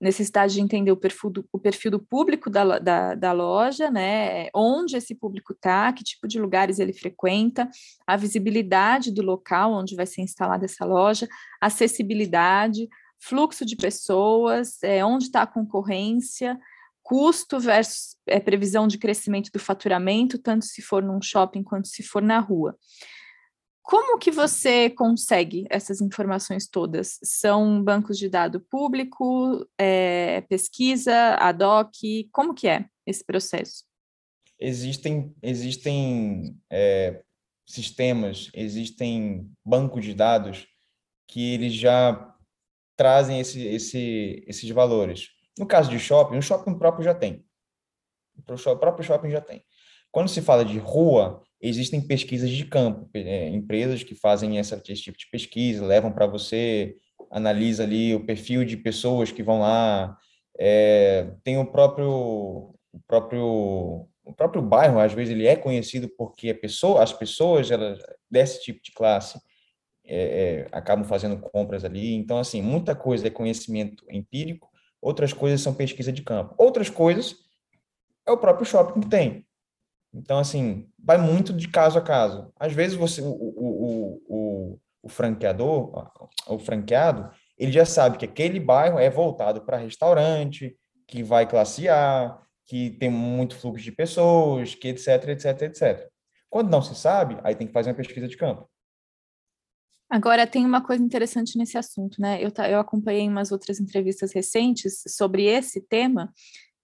[0.00, 4.48] necessidade de entender o perfil do, o perfil do público da, da, da loja, né?
[4.54, 7.68] Onde esse público está, que tipo de lugares ele frequenta,
[8.06, 11.26] a visibilidade do local onde vai ser instalada essa loja,
[11.60, 16.58] acessibilidade, fluxo de pessoas, é, onde está a concorrência,
[17.02, 22.02] custo versus é, previsão de crescimento do faturamento, tanto se for num shopping quanto se
[22.02, 22.76] for na rua.
[23.84, 27.18] Como que você consegue essas informações todas?
[27.22, 31.92] São bancos de dado público, é, pesquisa, ad hoc?
[32.32, 33.84] Como que é esse processo?
[34.58, 37.22] Existem, existem é,
[37.66, 40.66] sistemas, existem bancos de dados
[41.28, 42.34] que eles já
[42.96, 45.28] trazem esse, esse, esses valores.
[45.58, 47.44] No caso de shopping, o shopping próprio já tem.
[48.34, 48.42] O
[48.78, 49.62] próprio shopping já tem.
[50.14, 55.02] Quando se fala de rua, existem pesquisas de campo, é, empresas que fazem essa, esse
[55.02, 56.94] tipo de pesquisa, levam para você,
[57.32, 60.16] analisa ali o perfil de pessoas que vão lá,
[60.56, 66.50] é, tem o próprio, o próprio o próprio bairro, às vezes, ele é conhecido porque
[66.50, 67.98] a pessoa, as pessoas elas,
[68.30, 69.36] desse tipo de classe
[70.04, 72.14] é, é, acabam fazendo compras ali.
[72.14, 74.70] Então, assim, muita coisa é conhecimento empírico,
[75.02, 76.54] outras coisas são pesquisa de campo.
[76.56, 77.34] Outras coisas
[78.24, 79.44] é o próprio shopping que tem.
[80.14, 82.52] Então, assim, vai muito de caso a caso.
[82.58, 86.10] Às vezes você, o, o, o, o franqueador,
[86.46, 91.88] o franqueado, ele já sabe que aquele bairro é voltado para restaurante, que vai classe
[91.88, 96.08] A, que tem muito fluxo de pessoas, que etc, etc, etc.
[96.48, 98.68] Quando não se sabe, aí tem que fazer uma pesquisa de campo.
[100.08, 102.38] Agora, tem uma coisa interessante nesse assunto, né?
[102.40, 106.32] Eu, eu acompanhei umas outras entrevistas recentes sobre esse tema,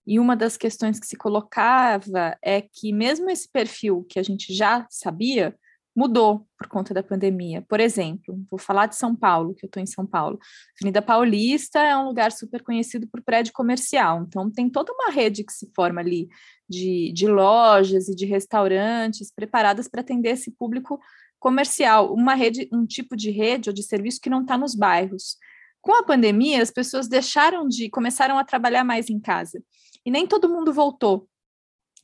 [0.07, 4.53] E uma das questões que se colocava é que, mesmo esse perfil que a gente
[4.53, 5.55] já sabia,
[5.95, 7.63] mudou por conta da pandemia.
[7.69, 10.39] Por exemplo, vou falar de São Paulo, que eu estou em São Paulo.
[10.81, 15.45] Avenida Paulista é um lugar super conhecido por prédio comercial, então tem toda uma rede
[15.45, 16.29] que se forma ali
[16.69, 20.99] de, de lojas e de restaurantes preparadas para atender esse público
[21.39, 25.37] comercial, uma rede, um tipo de rede ou de serviço que não está nos bairros.
[25.81, 29.63] Com a pandemia, as pessoas deixaram de, começaram a trabalhar mais em casa.
[30.05, 31.29] E nem todo mundo voltou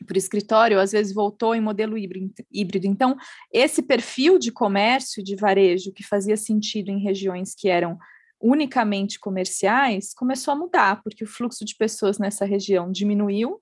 [0.04, 2.86] para o escritório, às vezes voltou em modelo híbrido.
[2.86, 3.16] Então,
[3.52, 7.98] esse perfil de comércio, de varejo, que fazia sentido em regiões que eram
[8.40, 13.60] unicamente comerciais, começou a mudar, porque o fluxo de pessoas nessa região diminuiu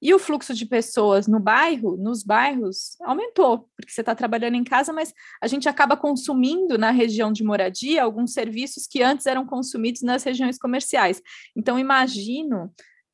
[0.00, 4.62] e o fluxo de pessoas no bairro, nos bairros, aumentou, porque você está trabalhando em
[4.62, 9.46] casa, mas a gente acaba consumindo na região de moradia alguns serviços que antes eram
[9.46, 11.20] consumidos nas regiões comerciais.
[11.56, 12.72] Então, imagino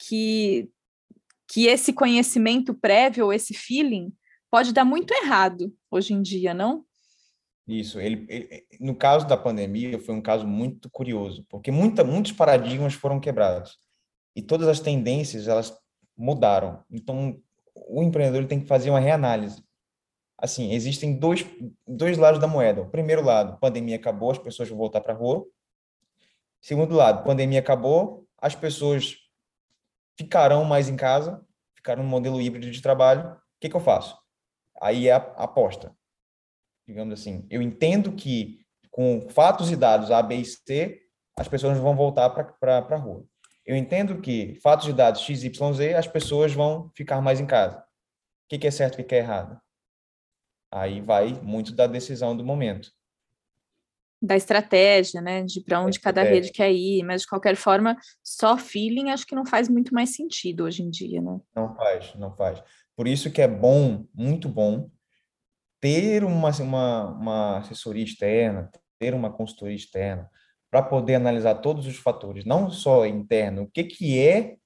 [0.08, 0.68] que,
[1.48, 4.12] que esse conhecimento prévio, ou esse feeling,
[4.50, 6.84] pode dar muito errado hoje em dia, não?
[7.66, 12.32] Isso, ele, ele, no caso da pandemia, foi um caso muito curioso, porque muita, muitos
[12.32, 13.78] paradigmas foram quebrados
[14.34, 15.72] e todas as tendências elas
[16.16, 16.82] mudaram.
[16.90, 17.40] Então,
[17.74, 19.62] o empreendedor tem que fazer uma reanálise.
[20.36, 21.46] Assim, existem dois,
[21.86, 22.82] dois lados da moeda.
[22.82, 25.46] O primeiro lado, pandemia acabou, as pessoas vão voltar para a rua.
[26.60, 29.21] Segundo lado, pandemia acabou, as pessoas
[30.18, 31.44] ficarão mais em casa,
[31.76, 33.32] ficarão no modelo híbrido de trabalho.
[33.32, 34.18] O que, que eu faço?
[34.80, 35.94] Aí é a aposta.
[36.86, 41.00] Digamos assim, eu entendo que com fatos e dados A, B e C,
[41.38, 43.26] as pessoas vão voltar para a rua
[43.64, 47.78] eu entendo que fatos de dados XYZ, as pessoas vão ficar mais em casa.
[47.78, 47.84] O
[48.48, 49.60] que, que é certo e o que, que é errado?
[50.70, 52.90] Aí vai muito da decisão do momento.
[54.22, 55.42] Da estratégia, né?
[55.42, 59.34] De para onde cada rede quer ir, mas de qualquer forma, só feeling acho que
[59.34, 61.40] não faz muito mais sentido hoje em dia, né?
[61.56, 62.62] Não faz, não faz.
[62.96, 64.88] Por isso que é bom, muito bom,
[65.80, 70.30] ter uma, uma, uma assessoria externa, ter uma consultoria externa,
[70.70, 74.56] para poder analisar todos os fatores, não só interno, o que, que é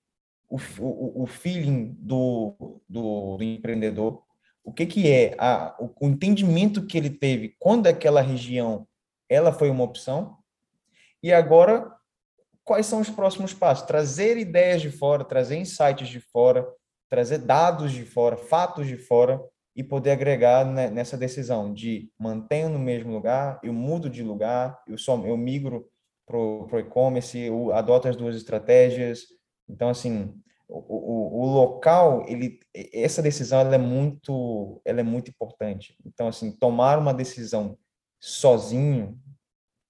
[0.48, 2.54] o, o, o feeling do,
[2.88, 4.22] do, do, empreendedor,
[4.62, 8.86] o que, que é a, o, o entendimento que ele teve quando aquela região
[9.28, 10.36] ela foi uma opção,
[11.22, 11.92] e agora
[12.64, 13.86] quais são os próximos passos?
[13.86, 16.66] Trazer ideias de fora, trazer insights de fora,
[17.08, 19.40] trazer dados de fora, fatos de fora,
[19.76, 24.96] e poder agregar nessa decisão de mantenho no mesmo lugar, eu mudo de lugar, eu
[24.96, 25.86] só eu migro
[26.26, 29.26] para o e-commerce, adota as duas estratégias.
[29.68, 30.34] Então, assim,
[30.66, 35.94] o, o, o, local, ele, essa decisão ela é muito, ela é muito importante.
[36.06, 37.76] Então, assim, tomar uma decisão
[38.26, 39.20] sozinho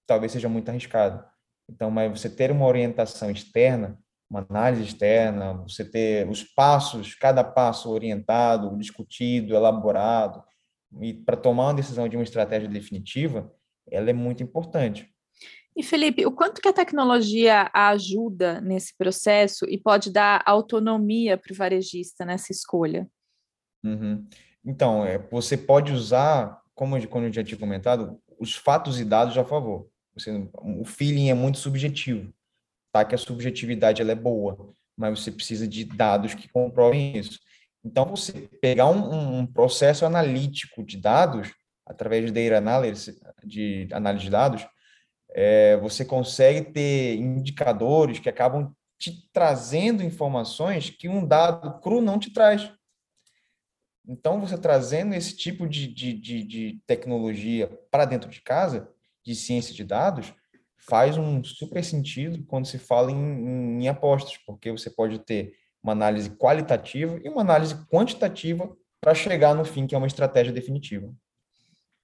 [0.07, 1.25] talvez seja muito arriscado.
[1.69, 3.99] Então, mas você ter uma orientação externa,
[4.31, 10.43] uma análise externa, você ter os passos, cada passo orientado, discutido, elaborado,
[11.01, 13.53] e para tomar uma decisão de uma estratégia definitiva,
[13.91, 15.13] ela é muito importante.
[15.77, 21.53] E Felipe, o quanto que a tecnologia ajuda nesse processo e pode dar autonomia para
[21.53, 23.09] o varejista nessa escolha?
[23.85, 24.27] Uhum.
[24.65, 29.37] Então, é, você pode usar, como como eu já tinha comentado, os fatos e dados
[29.37, 29.89] a favor.
[30.15, 32.33] Você, o feeling é muito subjetivo,
[32.93, 33.05] tá?
[33.05, 37.39] Que a subjetividade ela é boa, mas você precisa de dados que comprovem isso.
[37.85, 41.53] Então, você pegar um, um processo analítico de dados
[41.87, 44.67] através de data analysis, de análise de dados,
[45.31, 52.19] é, você consegue ter indicadores que acabam te trazendo informações que um dado cru não
[52.19, 52.73] te traz.
[54.09, 58.89] Então, você trazendo esse tipo de, de, de, de tecnologia para dentro de casa,
[59.25, 60.33] de ciência de dados,
[60.77, 65.93] faz um super sentido quando se fala em, em apostas, porque você pode ter uma
[65.93, 71.13] análise qualitativa e uma análise quantitativa para chegar no fim, que é uma estratégia definitiva.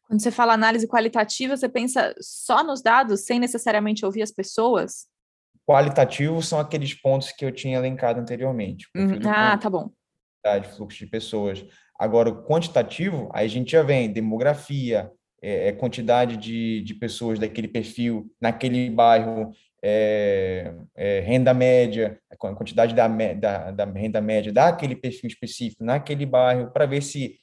[0.06, 5.06] Quando você fala análise qualitativa, você pensa só nos dados, sem necessariamente ouvir as pessoas?
[5.66, 8.88] Qualitativo são aqueles pontos que eu tinha elencado anteriormente.
[8.94, 9.20] Uhum.
[9.26, 9.90] Ah, tá bom.
[10.76, 11.64] Fluxo de pessoas.
[12.02, 15.08] Agora, o quantitativo, aí a gente já vem demografia,
[15.40, 22.36] é, é, quantidade de, de pessoas daquele perfil, naquele bairro, é, é, renda média, a
[22.36, 27.36] quantidade da, da, da renda média daquele perfil específico naquele bairro, para ver se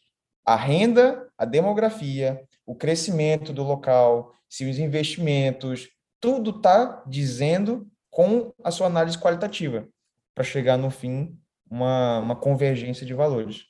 [0.45, 5.87] a renda, a demografia, o crescimento do local, se os investimentos,
[6.19, 9.87] tudo está dizendo com a sua análise qualitativa,
[10.35, 11.33] para chegar no fim
[11.71, 13.68] uma, uma convergência de valores.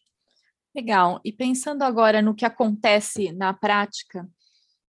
[0.75, 1.19] Legal.
[1.23, 4.27] E pensando agora no que acontece na prática,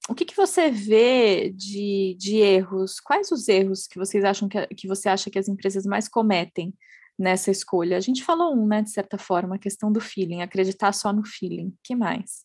[0.08, 3.00] o que, que você vê de, de erros?
[3.00, 6.74] Quais os erros que vocês acham que, que você acha que as empresas mais cometem
[7.18, 7.96] nessa escolha?
[7.96, 11.24] A gente falou um, né, de certa forma, a questão do feeling, acreditar só no
[11.24, 11.74] feeling.
[11.82, 12.44] que mais?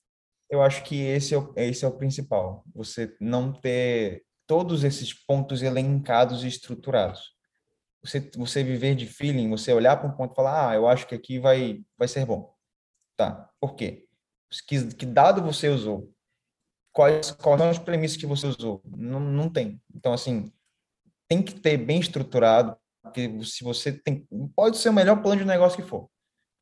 [0.49, 2.63] Eu acho que esse é o, esse é o principal.
[2.73, 7.35] Você não ter todos esses pontos elencados e estruturados.
[8.03, 11.05] Você, você viver de feeling, você olhar para um ponto e falar, ah, eu acho
[11.05, 12.51] que aqui vai, vai ser bom.
[13.19, 14.05] Tá, por quê?
[14.65, 16.09] Que, que dado você usou?
[16.93, 18.81] Quais, quais são as premissas que você usou?
[18.85, 19.81] Não, não tem.
[19.93, 20.49] Então, assim,
[21.27, 25.45] tem que ter bem estruturado, porque se você tem, pode ser o melhor plano de
[25.45, 26.09] negócio que for,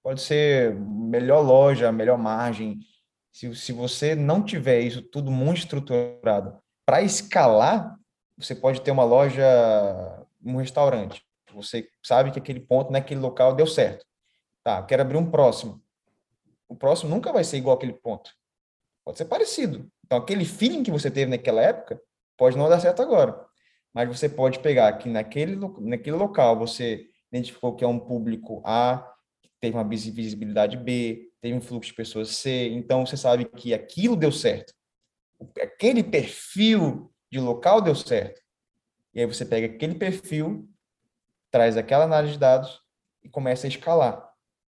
[0.03, 2.79] pode ser melhor loja, melhor margem.
[3.31, 7.95] Se, se você não tiver isso tudo muito estruturado para escalar,
[8.35, 9.45] você pode ter uma loja,
[10.43, 11.23] um restaurante.
[11.53, 14.03] Você sabe que aquele ponto naquele local deu certo.
[14.63, 15.85] Tá, quero abrir um próximo.
[16.69, 18.32] O próximo nunca vai ser igual aquele ponto.
[19.06, 19.89] Pode ser parecido.
[20.06, 22.01] Então, aquele feeling que você teve naquela época
[22.38, 23.47] pode não dar certo agora
[23.97, 29.12] mas você pode pegar que naquele, naquele local você identificou que é um público A,
[29.60, 34.15] teve uma visibilidade B, teve um fluxo de pessoas C, então você sabe que aquilo
[34.15, 34.71] deu certo.
[35.60, 38.39] Aquele perfil de local deu certo.
[39.15, 40.69] E aí você pega aquele perfil,
[41.49, 42.80] traz aquela análise de dados
[43.23, 44.26] e começa a escalar.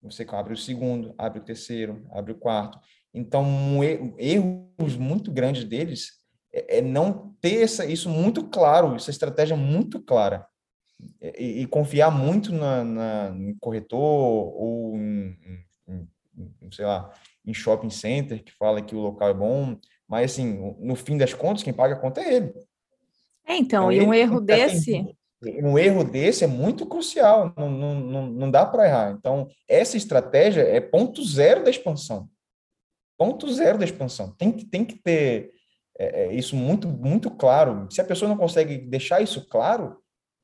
[0.06, 2.80] Você abre o segundo, abre o terceiro, abre o quarto.
[3.14, 6.14] Então, um erros muito grandes deles
[6.54, 10.46] é, é não ter essa, isso muito claro, essa estratégia muito clara.
[11.22, 15.38] E, e confiar muito na, na, no corretor ou em,
[15.88, 16.08] em,
[16.62, 17.12] em, sei lá,
[17.46, 21.34] em shopping center que fala que o local é bom, mas assim, no fim das
[21.34, 22.54] contas, quem paga a conta é ele.
[23.46, 25.16] É, então, então e um erro desse.
[25.64, 29.12] Um erro desse é muito crucial, não, não, não, dá para errar.
[29.12, 32.30] Então, essa estratégia é ponto zero da expansão.
[33.18, 34.32] Ponto zero da expansão.
[34.38, 35.52] Tem que, tem que ter
[35.98, 37.88] é, é, isso muito, muito claro.
[37.92, 39.98] Se a pessoa não consegue deixar isso claro,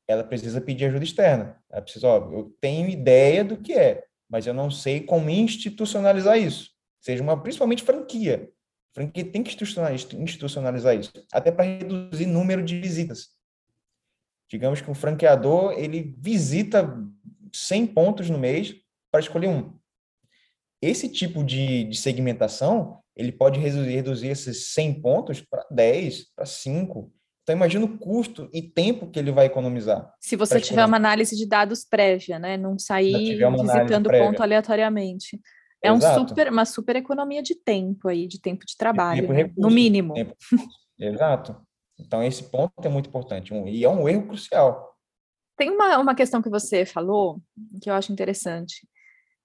[0.08, 1.56] ela precisa pedir ajuda externa.
[1.70, 6.38] Ela precisa, ó, eu tenho ideia do que é, mas eu não sei como institucionalizar
[6.38, 6.70] isso.
[7.00, 8.48] Seja uma, principalmente franquia.
[8.94, 9.56] Franquia tem que
[10.18, 13.28] institucionalizar isso, até para reduzir número de visitas.
[14.52, 16.94] Digamos que um franqueador, ele visita
[17.50, 18.74] 100 pontos no mês
[19.10, 19.72] para escolher um.
[20.82, 26.44] Esse tipo de, de segmentação ele pode reduzir, reduzir esses 100 pontos para 10, para
[26.44, 27.10] 5.
[27.42, 30.12] Então, imagina o custo e tempo que ele vai economizar.
[30.20, 32.58] Se você tiver uma análise de dados prévia, né?
[32.58, 35.40] Não sair visitando ponto aleatoriamente.
[35.82, 39.38] É um super, uma super economia de tempo aí, de tempo de trabalho, tempo, né?
[39.38, 40.12] recurso, no mínimo.
[40.12, 40.36] Tempo.
[40.98, 41.56] Exato.
[41.98, 44.96] Então, esse ponto é muito importante e é um erro crucial.
[45.56, 47.40] Tem uma, uma questão que você falou
[47.80, 48.88] que eu acho interessante.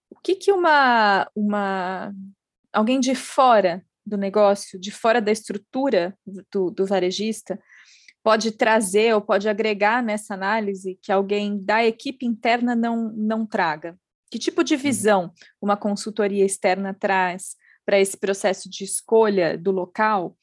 [0.09, 2.13] O que, que uma, uma
[2.71, 6.17] alguém de fora do negócio, de fora da estrutura
[6.51, 7.59] do, do varejista,
[8.23, 13.97] pode trazer ou pode agregar nessa análise que alguém da equipe interna não, não traga?
[14.29, 14.79] Que tipo de uhum.
[14.79, 17.55] visão uma consultoria externa traz
[17.85, 20.37] para esse processo de escolha do local?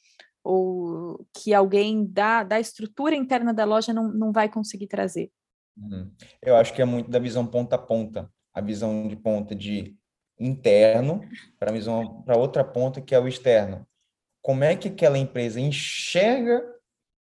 [0.45, 5.33] Ou que alguém da, da estrutura interna da loja não, não vai conseguir trazer?
[5.77, 6.11] Uhum.
[6.43, 9.97] Eu acho que é muito da visão ponta a ponta, a visão de ponta de
[10.39, 11.21] interno
[11.59, 11.73] para
[12.25, 13.87] para outra ponta que é o externo.
[14.43, 16.63] Como é que aquela empresa enxerga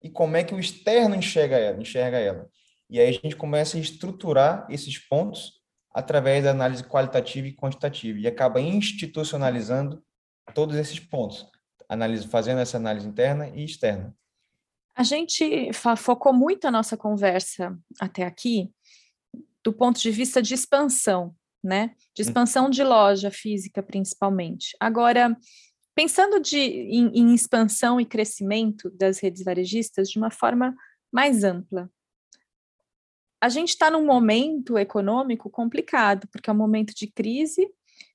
[0.03, 2.49] e como é que o externo enxerga ela, enxerga ela.
[2.89, 5.61] E aí a gente começa a estruturar esses pontos
[5.93, 10.03] através da análise qualitativa e quantitativa e acaba institucionalizando
[10.55, 11.47] todos esses pontos,
[11.91, 14.15] análise, fazendo essa análise interna e externa.
[14.95, 18.71] A gente focou muito a nossa conversa até aqui
[19.65, 21.95] do ponto de vista de expansão, né?
[22.15, 22.27] De hum.
[22.27, 24.77] expansão de loja física, principalmente.
[24.79, 25.37] Agora,
[25.95, 30.75] pensando de, em, em expansão e crescimento das redes varejistas de uma forma
[31.13, 31.91] mais ampla,
[33.43, 37.67] a gente está num momento econômico complicado, porque é um momento de crise,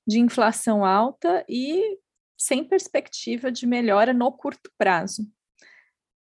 [0.06, 1.98] de inflação alta e
[2.36, 5.30] sem perspectiva de melhora no curto prazo.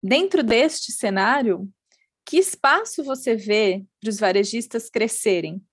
[0.03, 1.71] Dentro deste cenário,
[2.27, 5.65] que espaço você vê para os varejistas crescerem?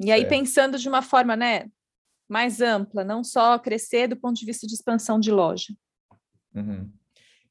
[0.00, 0.28] E aí, é.
[0.28, 1.70] pensando de uma forma né,
[2.28, 5.74] mais ampla, não só crescer do ponto de vista de expansão de loja.
[6.54, 6.92] Uhum.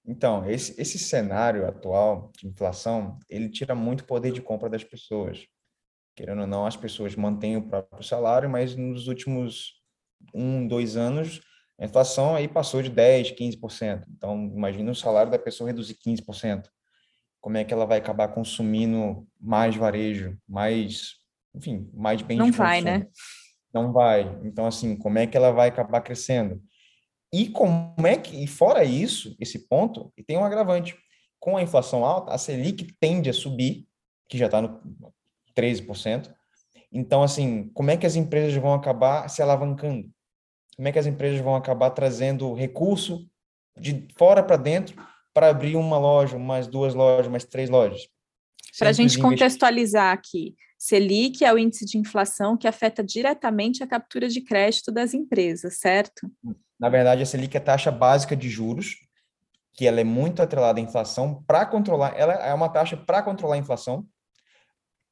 [0.05, 5.45] Então, esse, esse cenário atual de inflação, ele tira muito poder de compra das pessoas.
[6.15, 9.81] Querendo ou não, as pessoas mantêm o próprio salário, mas nos últimos
[10.33, 11.41] um, dois anos,
[11.81, 14.05] a inflação aí passou de 10%, 15%.
[14.15, 16.67] Então, imagina o salário da pessoa reduzir 15%.
[17.41, 21.19] Como é que ela vai acabar consumindo mais varejo, mais
[21.53, 23.07] enfim, mais bem Não vai, né?
[23.73, 24.39] Não vai.
[24.43, 26.61] Então, assim, como é que ela vai acabar crescendo?
[27.33, 30.97] E como é que, e fora isso, esse ponto, e tem um agravante.
[31.39, 33.87] Com a inflação alta, a Selic tende a subir,
[34.29, 34.81] que já está no
[35.57, 36.31] 13%,
[36.91, 40.11] Então, assim, como é que as empresas vão acabar se alavancando?
[40.75, 43.27] Como é que as empresas vão acabar trazendo recurso
[43.77, 44.95] de fora para dentro
[45.33, 48.07] para abrir uma loja, mais duas lojas, mais três lojas?
[48.77, 53.87] Para a gente contextualizar aqui, Selic é o índice de inflação que afeta diretamente a
[53.87, 56.27] captura de crédito das empresas, certo?
[56.79, 58.95] Na verdade, a Selic é a taxa básica de juros,
[59.73, 63.55] que ela é muito atrelada à inflação para controlar, ela é uma taxa para controlar
[63.55, 64.05] a inflação,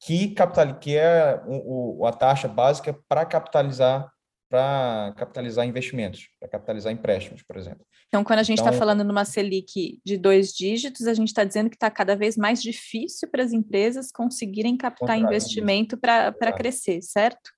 [0.00, 4.10] que, capital, que é o, o a taxa básica para capitalizar
[4.50, 7.86] para capitalizar investimentos, para capitalizar empréstimos, por exemplo.
[8.08, 11.44] Então, quando a gente está então, falando numa Selic de dois dígitos, a gente está
[11.44, 17.00] dizendo que está cada vez mais difícil para as empresas conseguirem captar investimento para crescer,
[17.00, 17.52] certo?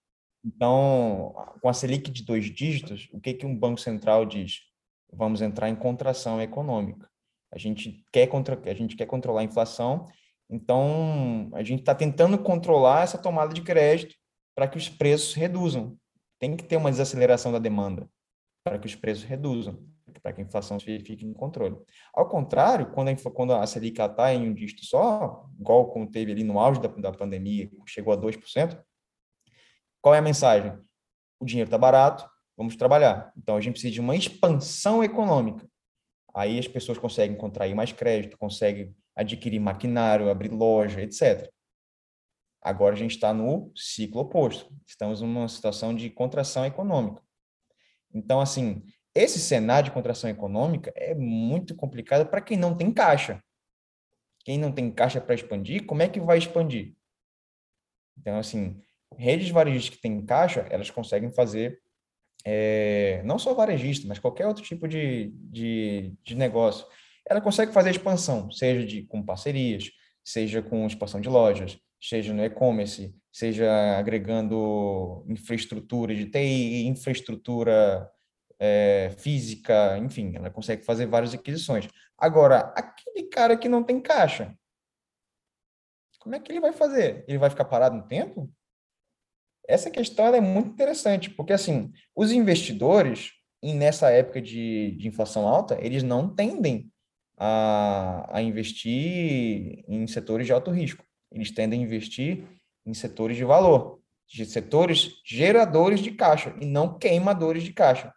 [0.44, 4.60] Então, com a Selic de dois dígitos, o que, que um Banco Central diz?
[5.10, 7.08] Vamos entrar em contração econômica.
[7.50, 10.06] A gente quer, contra, a gente quer controlar a inflação,
[10.50, 14.14] então a gente está tentando controlar essa tomada de crédito
[14.54, 15.96] para que os preços reduzam
[16.42, 18.10] tem que ter uma desaceleração da demanda
[18.64, 19.78] para que os preços reduzam,
[20.20, 21.76] para que a inflação fique em controle.
[22.12, 26.32] Ao contrário, quando a, quando a Selic está em um dígito só, igual como teve
[26.32, 28.76] ali no auge da, da pandemia, chegou a 2%,
[30.00, 30.76] qual é a mensagem?
[31.38, 33.32] O dinheiro está barato, vamos trabalhar.
[33.36, 35.64] Então, a gente precisa de uma expansão econômica.
[36.34, 41.48] Aí as pessoas conseguem contrair mais crédito, conseguem adquirir maquinário, abrir loja, etc.
[42.62, 44.72] Agora a gente está no ciclo oposto.
[44.86, 47.20] Estamos numa situação de contração econômica.
[48.14, 48.84] Então, assim,
[49.14, 53.42] esse cenário de contração econômica é muito complicado para quem não tem caixa.
[54.44, 56.94] Quem não tem caixa para expandir, como é que vai expandir?
[58.18, 58.80] Então, assim,
[59.16, 61.80] redes varejistas que têm caixa, elas conseguem fazer,
[62.44, 66.86] é, não só varejista, mas qualquer outro tipo de, de, de negócio.
[67.28, 69.90] Ela consegue fazer expansão, seja de, com parcerias,
[70.24, 78.10] seja com expansão de lojas, seja no e-commerce, seja agregando infraestrutura de TI, infraestrutura
[78.58, 81.88] é, física, enfim, ela consegue fazer várias aquisições.
[82.18, 84.52] Agora, aquele cara que não tem caixa,
[86.18, 87.24] como é que ele vai fazer?
[87.28, 88.52] Ele vai ficar parado no tempo?
[89.68, 93.30] Essa questão é muito interessante, porque assim, os investidores,
[93.62, 96.92] nessa época de, de inflação alta, eles não tendem
[97.36, 102.44] a, a investir em setores de alto risco eles tendem a investir
[102.84, 108.12] em setores de valor, de setores geradores de caixa e não queimadores de caixa.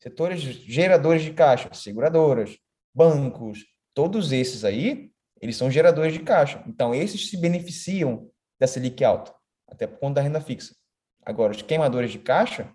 [0.00, 2.56] Setores geradores de caixa, seguradoras,
[2.94, 3.64] bancos,
[3.94, 5.10] todos esses aí,
[5.40, 6.62] eles são geradores de caixa.
[6.66, 9.34] Então, esses se beneficiam da Selic alta,
[9.68, 10.74] até por conta da renda fixa.
[11.24, 12.72] Agora, os queimadores de caixa,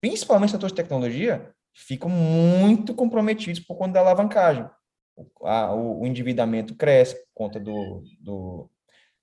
[0.00, 4.68] principalmente setores de tecnologia, ficam muito comprometidos por conta da alavancagem.
[5.16, 8.70] O, a, o, endividamento cresce por conta do, do,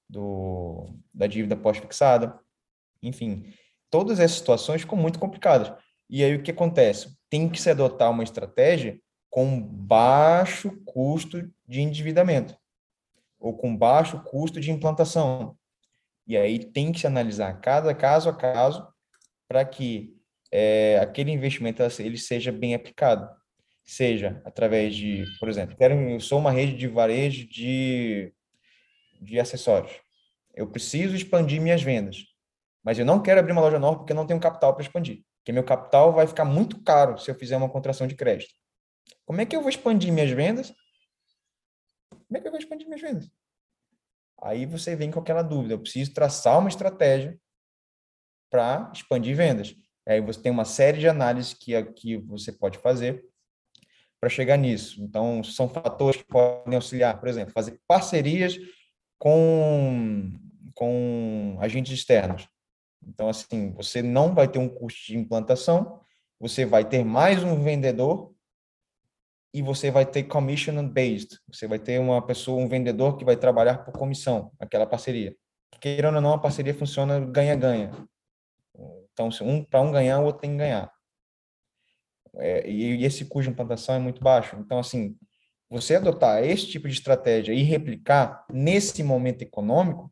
[0.09, 2.37] do, da dívida pós-fixada,
[3.01, 3.53] enfim,
[3.89, 5.71] todas essas situações ficam muito complicadas.
[6.09, 7.15] E aí o que acontece?
[7.29, 8.99] Tem que se adotar uma estratégia
[9.29, 12.57] com baixo custo de endividamento
[13.39, 15.55] ou com baixo custo de implantação.
[16.27, 18.87] E aí tem que se analisar cada caso a caso
[19.47, 20.15] para que
[20.51, 23.29] é, aquele investimento ele seja bem aplicado.
[23.85, 28.31] Seja através de, por exemplo, quero, eu sou uma rede de varejo de
[29.19, 29.91] de acessórios.
[30.53, 32.25] Eu preciso expandir minhas vendas,
[32.83, 35.23] mas eu não quero abrir uma loja nova porque eu não tenho capital para expandir.
[35.37, 38.53] Porque meu capital vai ficar muito caro se eu fizer uma contração de crédito.
[39.25, 40.73] Como é que eu vou expandir minhas vendas?
[42.09, 43.29] Como é que eu vou expandir minhas vendas?
[44.41, 45.73] Aí você vem com aquela dúvida.
[45.73, 47.39] Eu preciso traçar uma estratégia
[48.49, 49.75] para expandir vendas.
[50.07, 53.23] Aí você tem uma série de análises que, que você pode fazer
[54.19, 55.01] para chegar nisso.
[55.01, 58.57] Então, são fatores que podem auxiliar, por exemplo, fazer parcerias
[59.19, 60.31] com,
[60.73, 62.47] com agentes externos.
[63.05, 65.99] Então, assim, você não vai ter um custo de implantação,
[66.39, 68.33] você vai ter mais um vendedor
[69.53, 71.37] e você vai ter commission based.
[71.51, 75.35] Você vai ter uma pessoa, um vendedor que vai trabalhar por comissão, aquela parceria.
[75.79, 77.91] Queirando ou não, a parceria funciona ganha-ganha.
[79.11, 80.91] Então, um para um ganhar, o outro tem que ganhar.
[82.35, 84.55] É, e esse custo de implantação é muito baixo.
[84.57, 85.17] Então, assim,
[85.69, 90.11] você adotar esse tipo de estratégia e replicar nesse momento econômico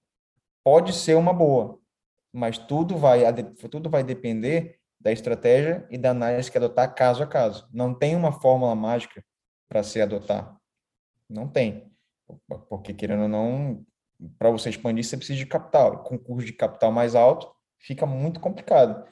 [0.63, 1.79] pode ser uma boa,
[2.31, 3.21] mas tudo vai,
[3.71, 7.67] tudo vai depender da estratégia e da análise que adotar caso a caso.
[7.73, 9.23] Não tem uma fórmula mágica
[9.67, 10.55] para se adotar.
[11.29, 11.91] Não tem.
[12.69, 13.85] Porque, querendo ou não,
[14.37, 16.03] para você expandir, você precisa de capital.
[16.03, 17.49] Com custo de capital mais alto,
[17.79, 19.05] fica muito complicado.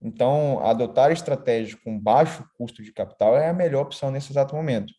[0.00, 4.92] Então, adotar estratégias com baixo custo de capital é a melhor opção nesse exato momento.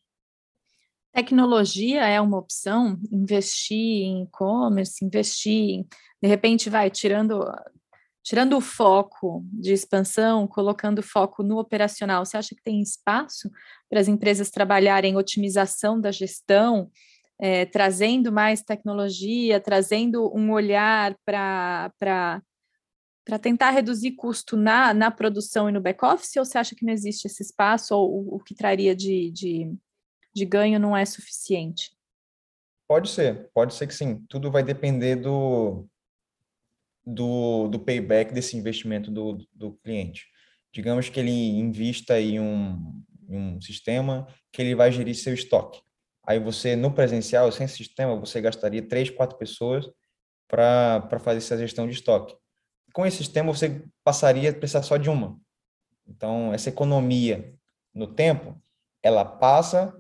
[1.13, 5.85] Tecnologia é uma opção, investir em e-commerce, investir,
[6.21, 7.45] de repente vai tirando
[8.23, 13.51] tirando o foco de expansão, colocando foco no operacional, você acha que tem espaço
[13.89, 16.89] para as empresas trabalharem otimização da gestão,
[17.37, 21.91] é, trazendo mais tecnologia, trazendo um olhar para
[23.41, 27.25] tentar reduzir custo na, na produção e no back-office, ou você acha que não existe
[27.25, 29.75] esse espaço, ou o, o que traria de, de,
[30.33, 31.91] de ganho não é suficiente?
[32.87, 34.25] Pode ser, pode ser que sim.
[34.27, 35.87] Tudo vai depender do,
[37.05, 40.27] do, do payback desse investimento do, do cliente.
[40.71, 45.81] Digamos que ele invista em um, um sistema que ele vai gerir seu estoque.
[46.25, 49.89] Aí você, no presencial, sem sistema, você gastaria três, quatro pessoas
[50.47, 52.35] para fazer essa gestão de estoque.
[52.93, 55.39] Com esse sistema, você passaria a precisar só de uma.
[56.07, 57.53] Então, essa economia
[57.93, 58.61] no tempo,
[59.01, 59.93] ela passa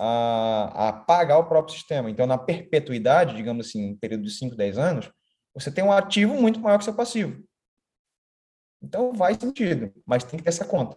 [0.00, 2.08] a, a pagar o próprio sistema.
[2.08, 5.10] Então, na perpetuidade, digamos assim, um período de 5, 10 anos,
[5.52, 7.42] você tem um ativo muito maior que seu passivo.
[8.80, 10.96] Então, faz sentido, mas tem que ter essa conta.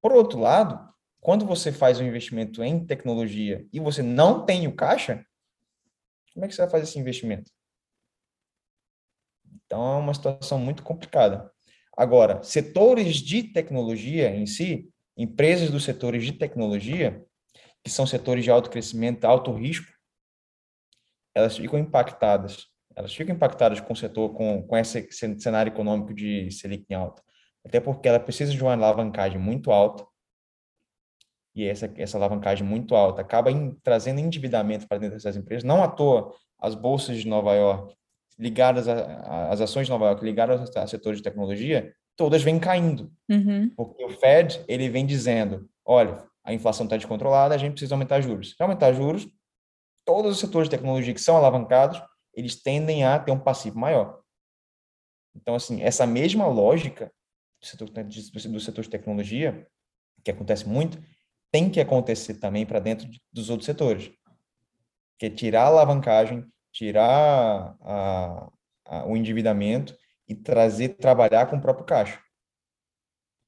[0.00, 0.88] Por outro lado,
[1.20, 5.26] quando você faz um investimento em tecnologia e você não tem o caixa,
[6.32, 7.50] como é que você vai fazer esse investimento?
[9.66, 11.50] Então, é uma situação muito complicada.
[11.96, 17.24] Agora, setores de tecnologia em si, empresas dos setores de tecnologia,
[17.84, 19.92] que são setores de alto crescimento, alto risco,
[21.34, 26.50] elas ficam impactadas elas ficam impactadas com o setor, com, com esse cenário econômico de
[26.50, 27.22] Selic em alta.
[27.64, 30.06] Até porque ela precisa de uma alavancagem muito alta,
[31.54, 35.64] e essa, essa alavancagem muito alta acaba em, trazendo endividamento para dentro dessas empresas.
[35.64, 37.94] Não à toa, as bolsas de Nova York,
[38.38, 43.12] ligadas às ações de Nova York, ligadas ao setor de tecnologia, todas vêm caindo.
[43.30, 43.70] Uhum.
[43.76, 48.20] Porque o Fed, ele vem dizendo, olha, a inflação está descontrolada, a gente precisa aumentar
[48.20, 48.54] juros.
[48.56, 49.28] Se aumentar juros,
[50.04, 52.02] todos os setores de tecnologia que são alavancados
[52.34, 54.20] eles tendem a ter um passivo maior.
[55.34, 57.12] Então, assim, essa mesma lógica
[57.60, 59.66] do setor, do setor de tecnologia,
[60.24, 61.02] que acontece muito,
[61.50, 64.10] tem que acontecer também para dentro dos outros setores.
[65.18, 68.50] Que é tirar a alavancagem, tirar a,
[68.86, 72.20] a, o endividamento e trazer, trabalhar com o próprio caixa.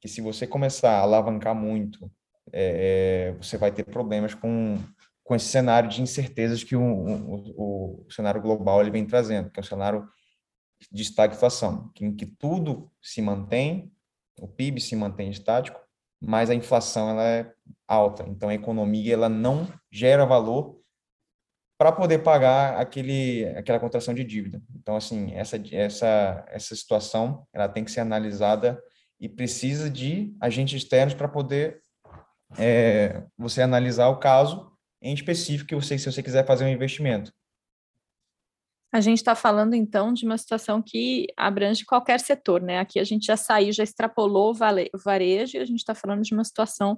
[0.00, 2.10] Que se você começar a alavancar muito,
[2.52, 4.78] é, é você vai ter problemas com
[5.24, 9.58] com esse cenário de incertezas que o, o, o, cenário global ele vem trazendo, que
[9.58, 10.06] é um cenário
[10.92, 13.90] de estagflação, em que tudo se mantém,
[14.38, 15.80] o PIB se mantém estático,
[16.20, 17.50] mas a inflação ela é
[17.88, 18.24] alta.
[18.28, 20.78] Então a economia ela não gera valor
[21.78, 24.62] para poder pagar aquele aquela contração de dívida.
[24.74, 28.80] Então assim essa essa essa situação ela tem que ser analisada
[29.18, 31.80] e precisa de agentes externos para poder
[32.58, 37.32] é, você analisar o caso em específico você, se você quiser fazer um investimento.
[38.92, 42.78] A gente está falando, então, de uma situação que abrange qualquer setor, né?
[42.78, 46.32] Aqui a gente já saiu, já extrapolou o varejo e a gente está falando de
[46.32, 46.96] uma situação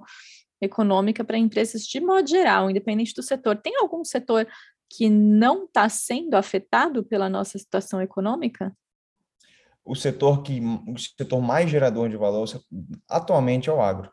[0.61, 3.57] econômica para empresas de modo geral, independente do setor.
[3.57, 4.47] Tem algum setor
[4.89, 8.75] que não está sendo afetado pela nossa situação econômica?
[9.83, 12.47] O setor que o setor mais gerador de valor
[13.09, 14.11] atualmente é o agro.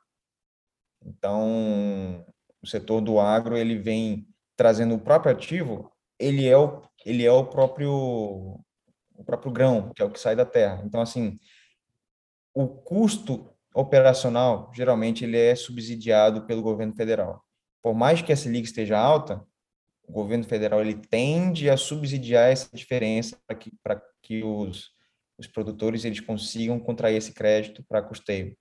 [1.04, 2.24] Então,
[2.62, 4.26] o setor do agro ele vem
[4.56, 8.60] trazendo o próprio ativo, ele é o, ele é o próprio
[9.16, 10.82] o próprio grão, que é o que sai da terra.
[10.84, 11.38] Então assim,
[12.52, 17.44] o custo operacional geralmente ele é subsidiado pelo governo federal.
[17.82, 19.44] Por mais que a Selic esteja alta,
[20.06, 24.92] o governo federal ele tende a subsidiar essa diferença para que para que os
[25.36, 28.56] os produtores eles consigam contrair esse crédito para custeio.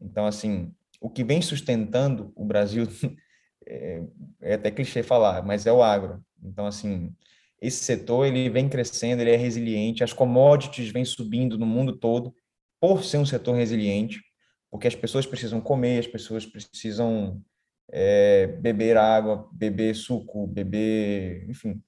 [0.00, 2.86] Então assim, o que vem sustentando o Brasil
[3.66, 4.02] é,
[4.40, 6.22] é até clichê falar, mas é o agro.
[6.42, 7.14] Então, assim,
[7.60, 12.34] esse setor ele vem crescendo, ele é resiliente, as commodities vêm subindo no mundo todo
[12.80, 14.22] por ser um setor resiliente,
[14.70, 17.42] porque as pessoas precisam comer, as pessoas precisam
[17.90, 21.82] é, beber água, beber suco, beber, enfim,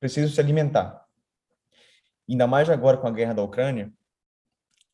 [0.00, 1.06] precisam se alimentar.
[2.28, 3.92] Ainda mais agora com a guerra da Ucrânia,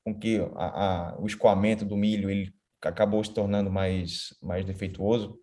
[0.04, 2.52] com que a, a, o escoamento do milho ele
[2.86, 5.38] acabou se tornando mais, mais defeituoso,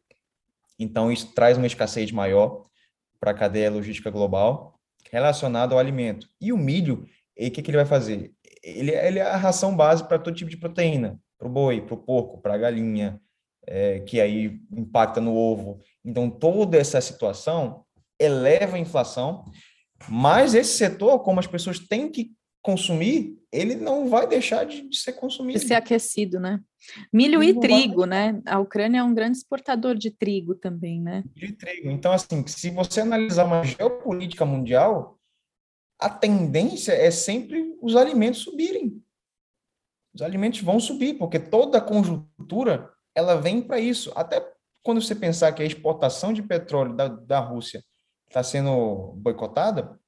[0.77, 2.65] então, isso traz uma escassez maior
[3.19, 4.79] para a cadeia logística global
[5.11, 6.27] relacionada ao alimento.
[6.39, 7.05] E o milho,
[7.37, 8.33] o que, que ele vai fazer?
[8.61, 11.93] Ele, ele é a ração base para todo tipo de proteína, para o boi, para
[11.93, 13.21] o porco, para a galinha,
[13.65, 15.79] é, que aí impacta no ovo.
[16.03, 17.85] Então, toda essa situação
[18.19, 19.45] eleva a inflação,
[20.09, 22.34] mas esse setor, como as pessoas têm que
[22.65, 25.59] consumir, ele não vai deixar de, de ser consumido.
[25.59, 26.59] De ser aquecido, né?
[27.13, 28.41] Milho e trigo, né?
[28.43, 31.23] A Ucrânia é um grande exportador de trigo também, né?
[31.35, 31.91] De trigo.
[31.91, 35.19] Então, assim, se você analisar uma geopolítica mundial,
[35.99, 38.99] a tendência é sempre os alimentos subirem.
[40.11, 44.11] Os alimentos vão subir, porque toda a conjuntura ela vem para isso.
[44.15, 44.43] Até
[44.81, 47.83] quando você pensar que a exportação de petróleo da, da Rússia
[48.27, 49.99] está sendo boicotada,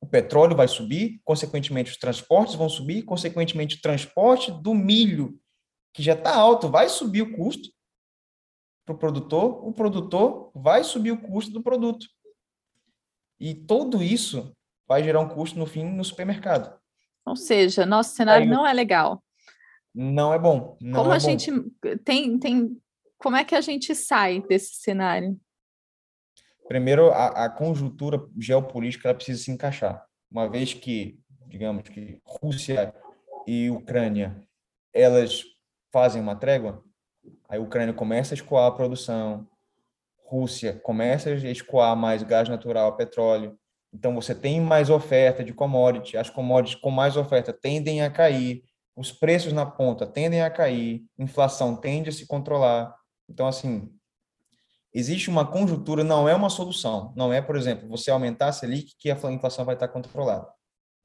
[0.00, 5.40] o petróleo vai subir, consequentemente os transportes vão subir, consequentemente o transporte do milho,
[5.92, 7.70] que já está alto, vai subir o custo
[8.84, 12.06] para o produtor, o produtor vai subir o custo do produto.
[13.40, 14.54] E tudo isso
[14.86, 16.78] vai gerar um custo no fim no supermercado.
[17.24, 19.22] Ou seja, nosso cenário Aí, não é legal.
[19.92, 20.76] Não é bom.
[20.80, 21.24] Não como é a bom.
[21.24, 21.50] gente
[22.04, 22.80] tem, tem.
[23.18, 25.38] Como é que a gente sai desse cenário?
[26.68, 30.04] Primeiro, a, a conjuntura geopolítica precisa se encaixar.
[30.30, 32.94] Uma vez que, digamos que Rússia
[33.46, 34.40] e Ucrânia
[34.92, 35.44] elas
[35.92, 36.82] fazem uma trégua,
[37.48, 39.46] aí a Ucrânia começa a escoar a produção,
[40.24, 43.56] Rússia começa a escoar mais gás natural, petróleo,
[43.92, 48.62] então você tem mais oferta de commodity, as commodities com mais oferta tendem a cair,
[48.96, 52.94] os preços na ponta tendem a cair, inflação tende a se controlar.
[53.28, 53.90] Então, assim,
[54.96, 57.12] existe uma conjuntura, não é uma solução.
[57.14, 60.48] Não é, por exemplo, você aumentar a Selic que a inflação vai estar controlada.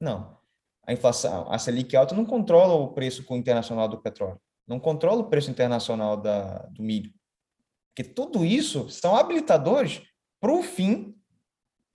[0.00, 0.38] Não.
[0.86, 5.28] A inflação, a Selic alta não controla o preço internacional do petróleo, não controla o
[5.28, 7.12] preço internacional da, do milho.
[7.94, 10.02] Porque tudo isso são habilitadores
[10.40, 11.14] para o fim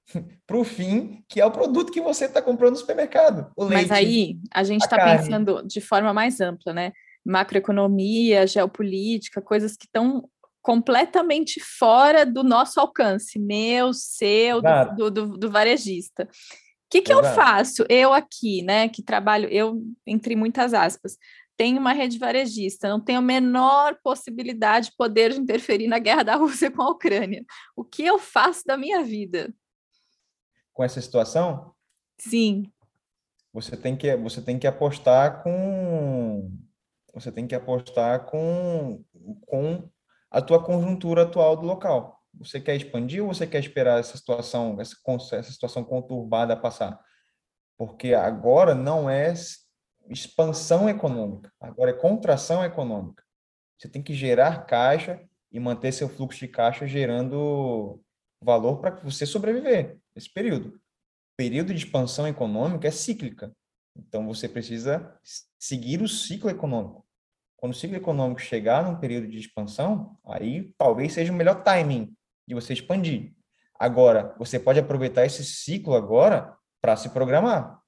[0.45, 3.52] para o fim, que é o produto que você está comprando no supermercado.
[3.58, 6.93] Leite, Mas aí a gente está pensando de forma mais ampla, né?
[7.26, 10.30] Macroeconomia, geopolítica, coisas que estão
[10.68, 16.24] completamente fora do nosso alcance, meu, seu, do, do, do, varejista.
[16.24, 16.28] O
[16.89, 17.86] que, que eu faço?
[17.88, 21.18] Eu aqui, né, que trabalho, eu, entre muitas aspas,
[21.55, 26.36] tenho uma rede varejista, não tenho a menor possibilidade de poder interferir na guerra da
[26.36, 27.45] Rússia com a Ucrânia.
[27.74, 29.53] O que eu faço da minha vida?
[30.78, 31.74] com essa situação?
[32.20, 32.72] Sim.
[33.51, 36.51] Você tem que você tem que apostar com
[37.11, 39.03] você tem que apostar com
[39.47, 39.89] com
[40.30, 42.21] a tua conjuntura atual do local.
[42.36, 44.95] Você quer expandir ou você quer esperar essa situação essa,
[45.34, 46.99] essa situação conturbada passar?
[47.78, 49.34] Porque agora não é
[50.09, 53.23] expansão econômica, agora é contração econômica.
[53.78, 55.21] Você tem que gerar caixa
[55.51, 58.01] e manter seu fluxo de caixa gerando
[58.41, 60.69] valor para você sobreviver esse período.
[60.69, 63.55] O período de expansão econômica é cíclica.
[63.95, 65.15] Então, você precisa
[65.59, 67.07] seguir o ciclo econômico.
[67.58, 72.16] Quando o ciclo econômico chegar num período de expansão, aí talvez seja o melhor timing
[72.47, 73.34] de você expandir.
[73.80, 77.80] Agora, você pode aproveitar esse ciclo agora para se programar.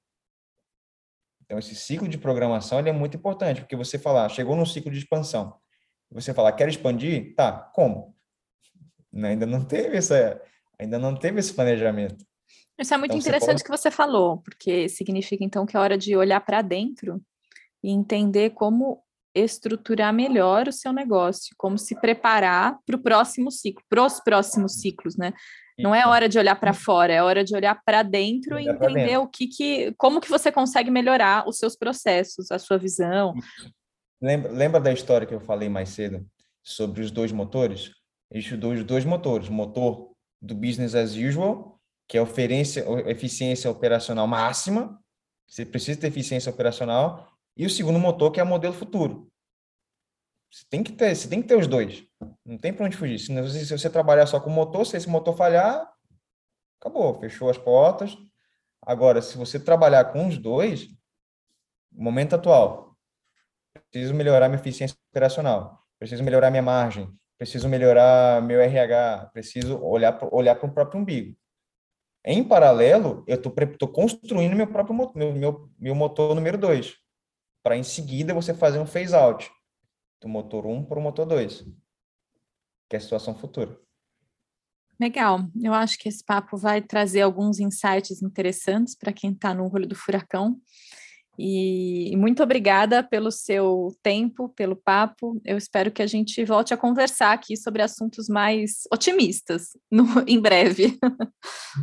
[1.44, 4.98] Então, esse ciclo de programação é muito importante, porque você falar, chegou num ciclo de
[4.98, 5.56] expansão,
[6.10, 7.34] você falar, quer expandir?
[7.36, 8.16] Tá, como?
[9.14, 10.40] Ainda não teve essa,
[10.78, 12.24] ainda não teve esse planejamento.
[12.78, 13.64] Isso é muito então, interessante você pode...
[13.64, 17.20] que você falou, porque significa então que é hora de olhar para dentro
[17.82, 19.02] e entender como
[19.34, 24.80] estruturar melhor o seu negócio, como se preparar para o próximo ciclo, para os próximos
[24.80, 25.32] ciclos, né?
[25.78, 28.68] Não é hora de olhar para fora, é hora de olhar para dentro olhar e
[28.68, 29.22] entender dentro.
[29.22, 33.34] o que, que, como que você consegue melhorar os seus processos, a sua visão.
[34.20, 36.26] Lembra, lembra da história que eu falei mais cedo
[36.62, 37.92] sobre os dois motores?
[38.30, 40.10] Existem os dois motores, o motor
[40.40, 45.00] do business as usual, que é oferência, eficiência operacional máxima,
[45.46, 47.29] você precisa ter eficiência operacional,
[47.60, 49.30] e o segundo motor, que é o modelo futuro.
[50.50, 52.02] Você tem que ter, você tem que ter os dois.
[52.42, 53.18] Não tem para onde fugir.
[53.18, 55.86] Se, se você trabalhar só com o motor, se esse motor falhar,
[56.80, 58.16] acabou, fechou as portas.
[58.80, 60.88] Agora, se você trabalhar com os dois,
[61.92, 62.96] momento atual,
[63.90, 70.14] preciso melhorar minha eficiência operacional, preciso melhorar minha margem, preciso melhorar meu RH, preciso olhar
[70.14, 71.36] para olhar o próprio umbigo.
[72.24, 76.98] Em paralelo, eu estou construindo meu próprio meu, meu, meu motor número 2,
[77.62, 79.50] para em seguida você fazer um phase out
[80.20, 81.64] do motor 1 um para o motor 2,
[82.88, 83.78] que é a situação futura.
[85.00, 89.72] Legal, eu acho que esse papo vai trazer alguns insights interessantes para quem está no
[89.72, 90.60] olho do furacão.
[91.38, 95.40] E muito obrigada pelo seu tempo, pelo papo.
[95.42, 100.38] Eu espero que a gente volte a conversar aqui sobre assuntos mais otimistas no, em
[100.38, 100.98] breve.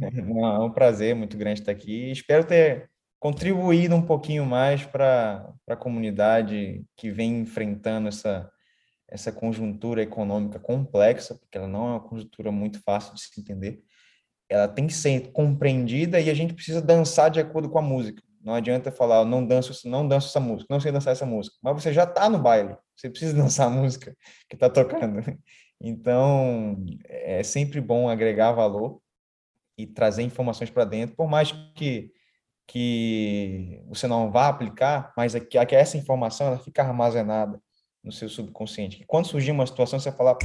[0.02, 2.12] É um prazer muito grande estar aqui.
[2.12, 2.90] Espero ter
[3.20, 8.50] contribuído um pouquinho mais para a comunidade que vem enfrentando essa,
[9.10, 13.82] essa conjuntura econômica complexa, porque ela não é uma conjuntura muito fácil de se entender.
[14.50, 18.22] Ela tem que ser compreendida e a gente precisa dançar de acordo com a música.
[18.42, 21.58] Não adianta falar, não danço, não danço essa música, não sei dançar essa música.
[21.62, 24.16] Mas você já está no baile, você precisa dançar a música
[24.48, 25.22] que está tocando.
[25.82, 29.02] Então, é sempre bom agregar valor
[29.78, 32.12] e trazer informações para dentro, por mais que
[32.68, 37.62] que você não vá aplicar, mas é que, é que essa informação ela fica armazenada
[38.04, 39.04] no seu subconsciente.
[39.08, 40.38] Quando surgir uma situação, você falar,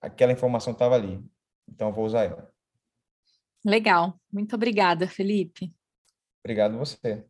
[0.00, 1.24] aquela informação estava ali,
[1.68, 2.50] então eu vou usar ela.
[3.64, 4.18] Legal.
[4.32, 5.72] Muito obrigada, Felipe.
[6.44, 7.24] Obrigado você.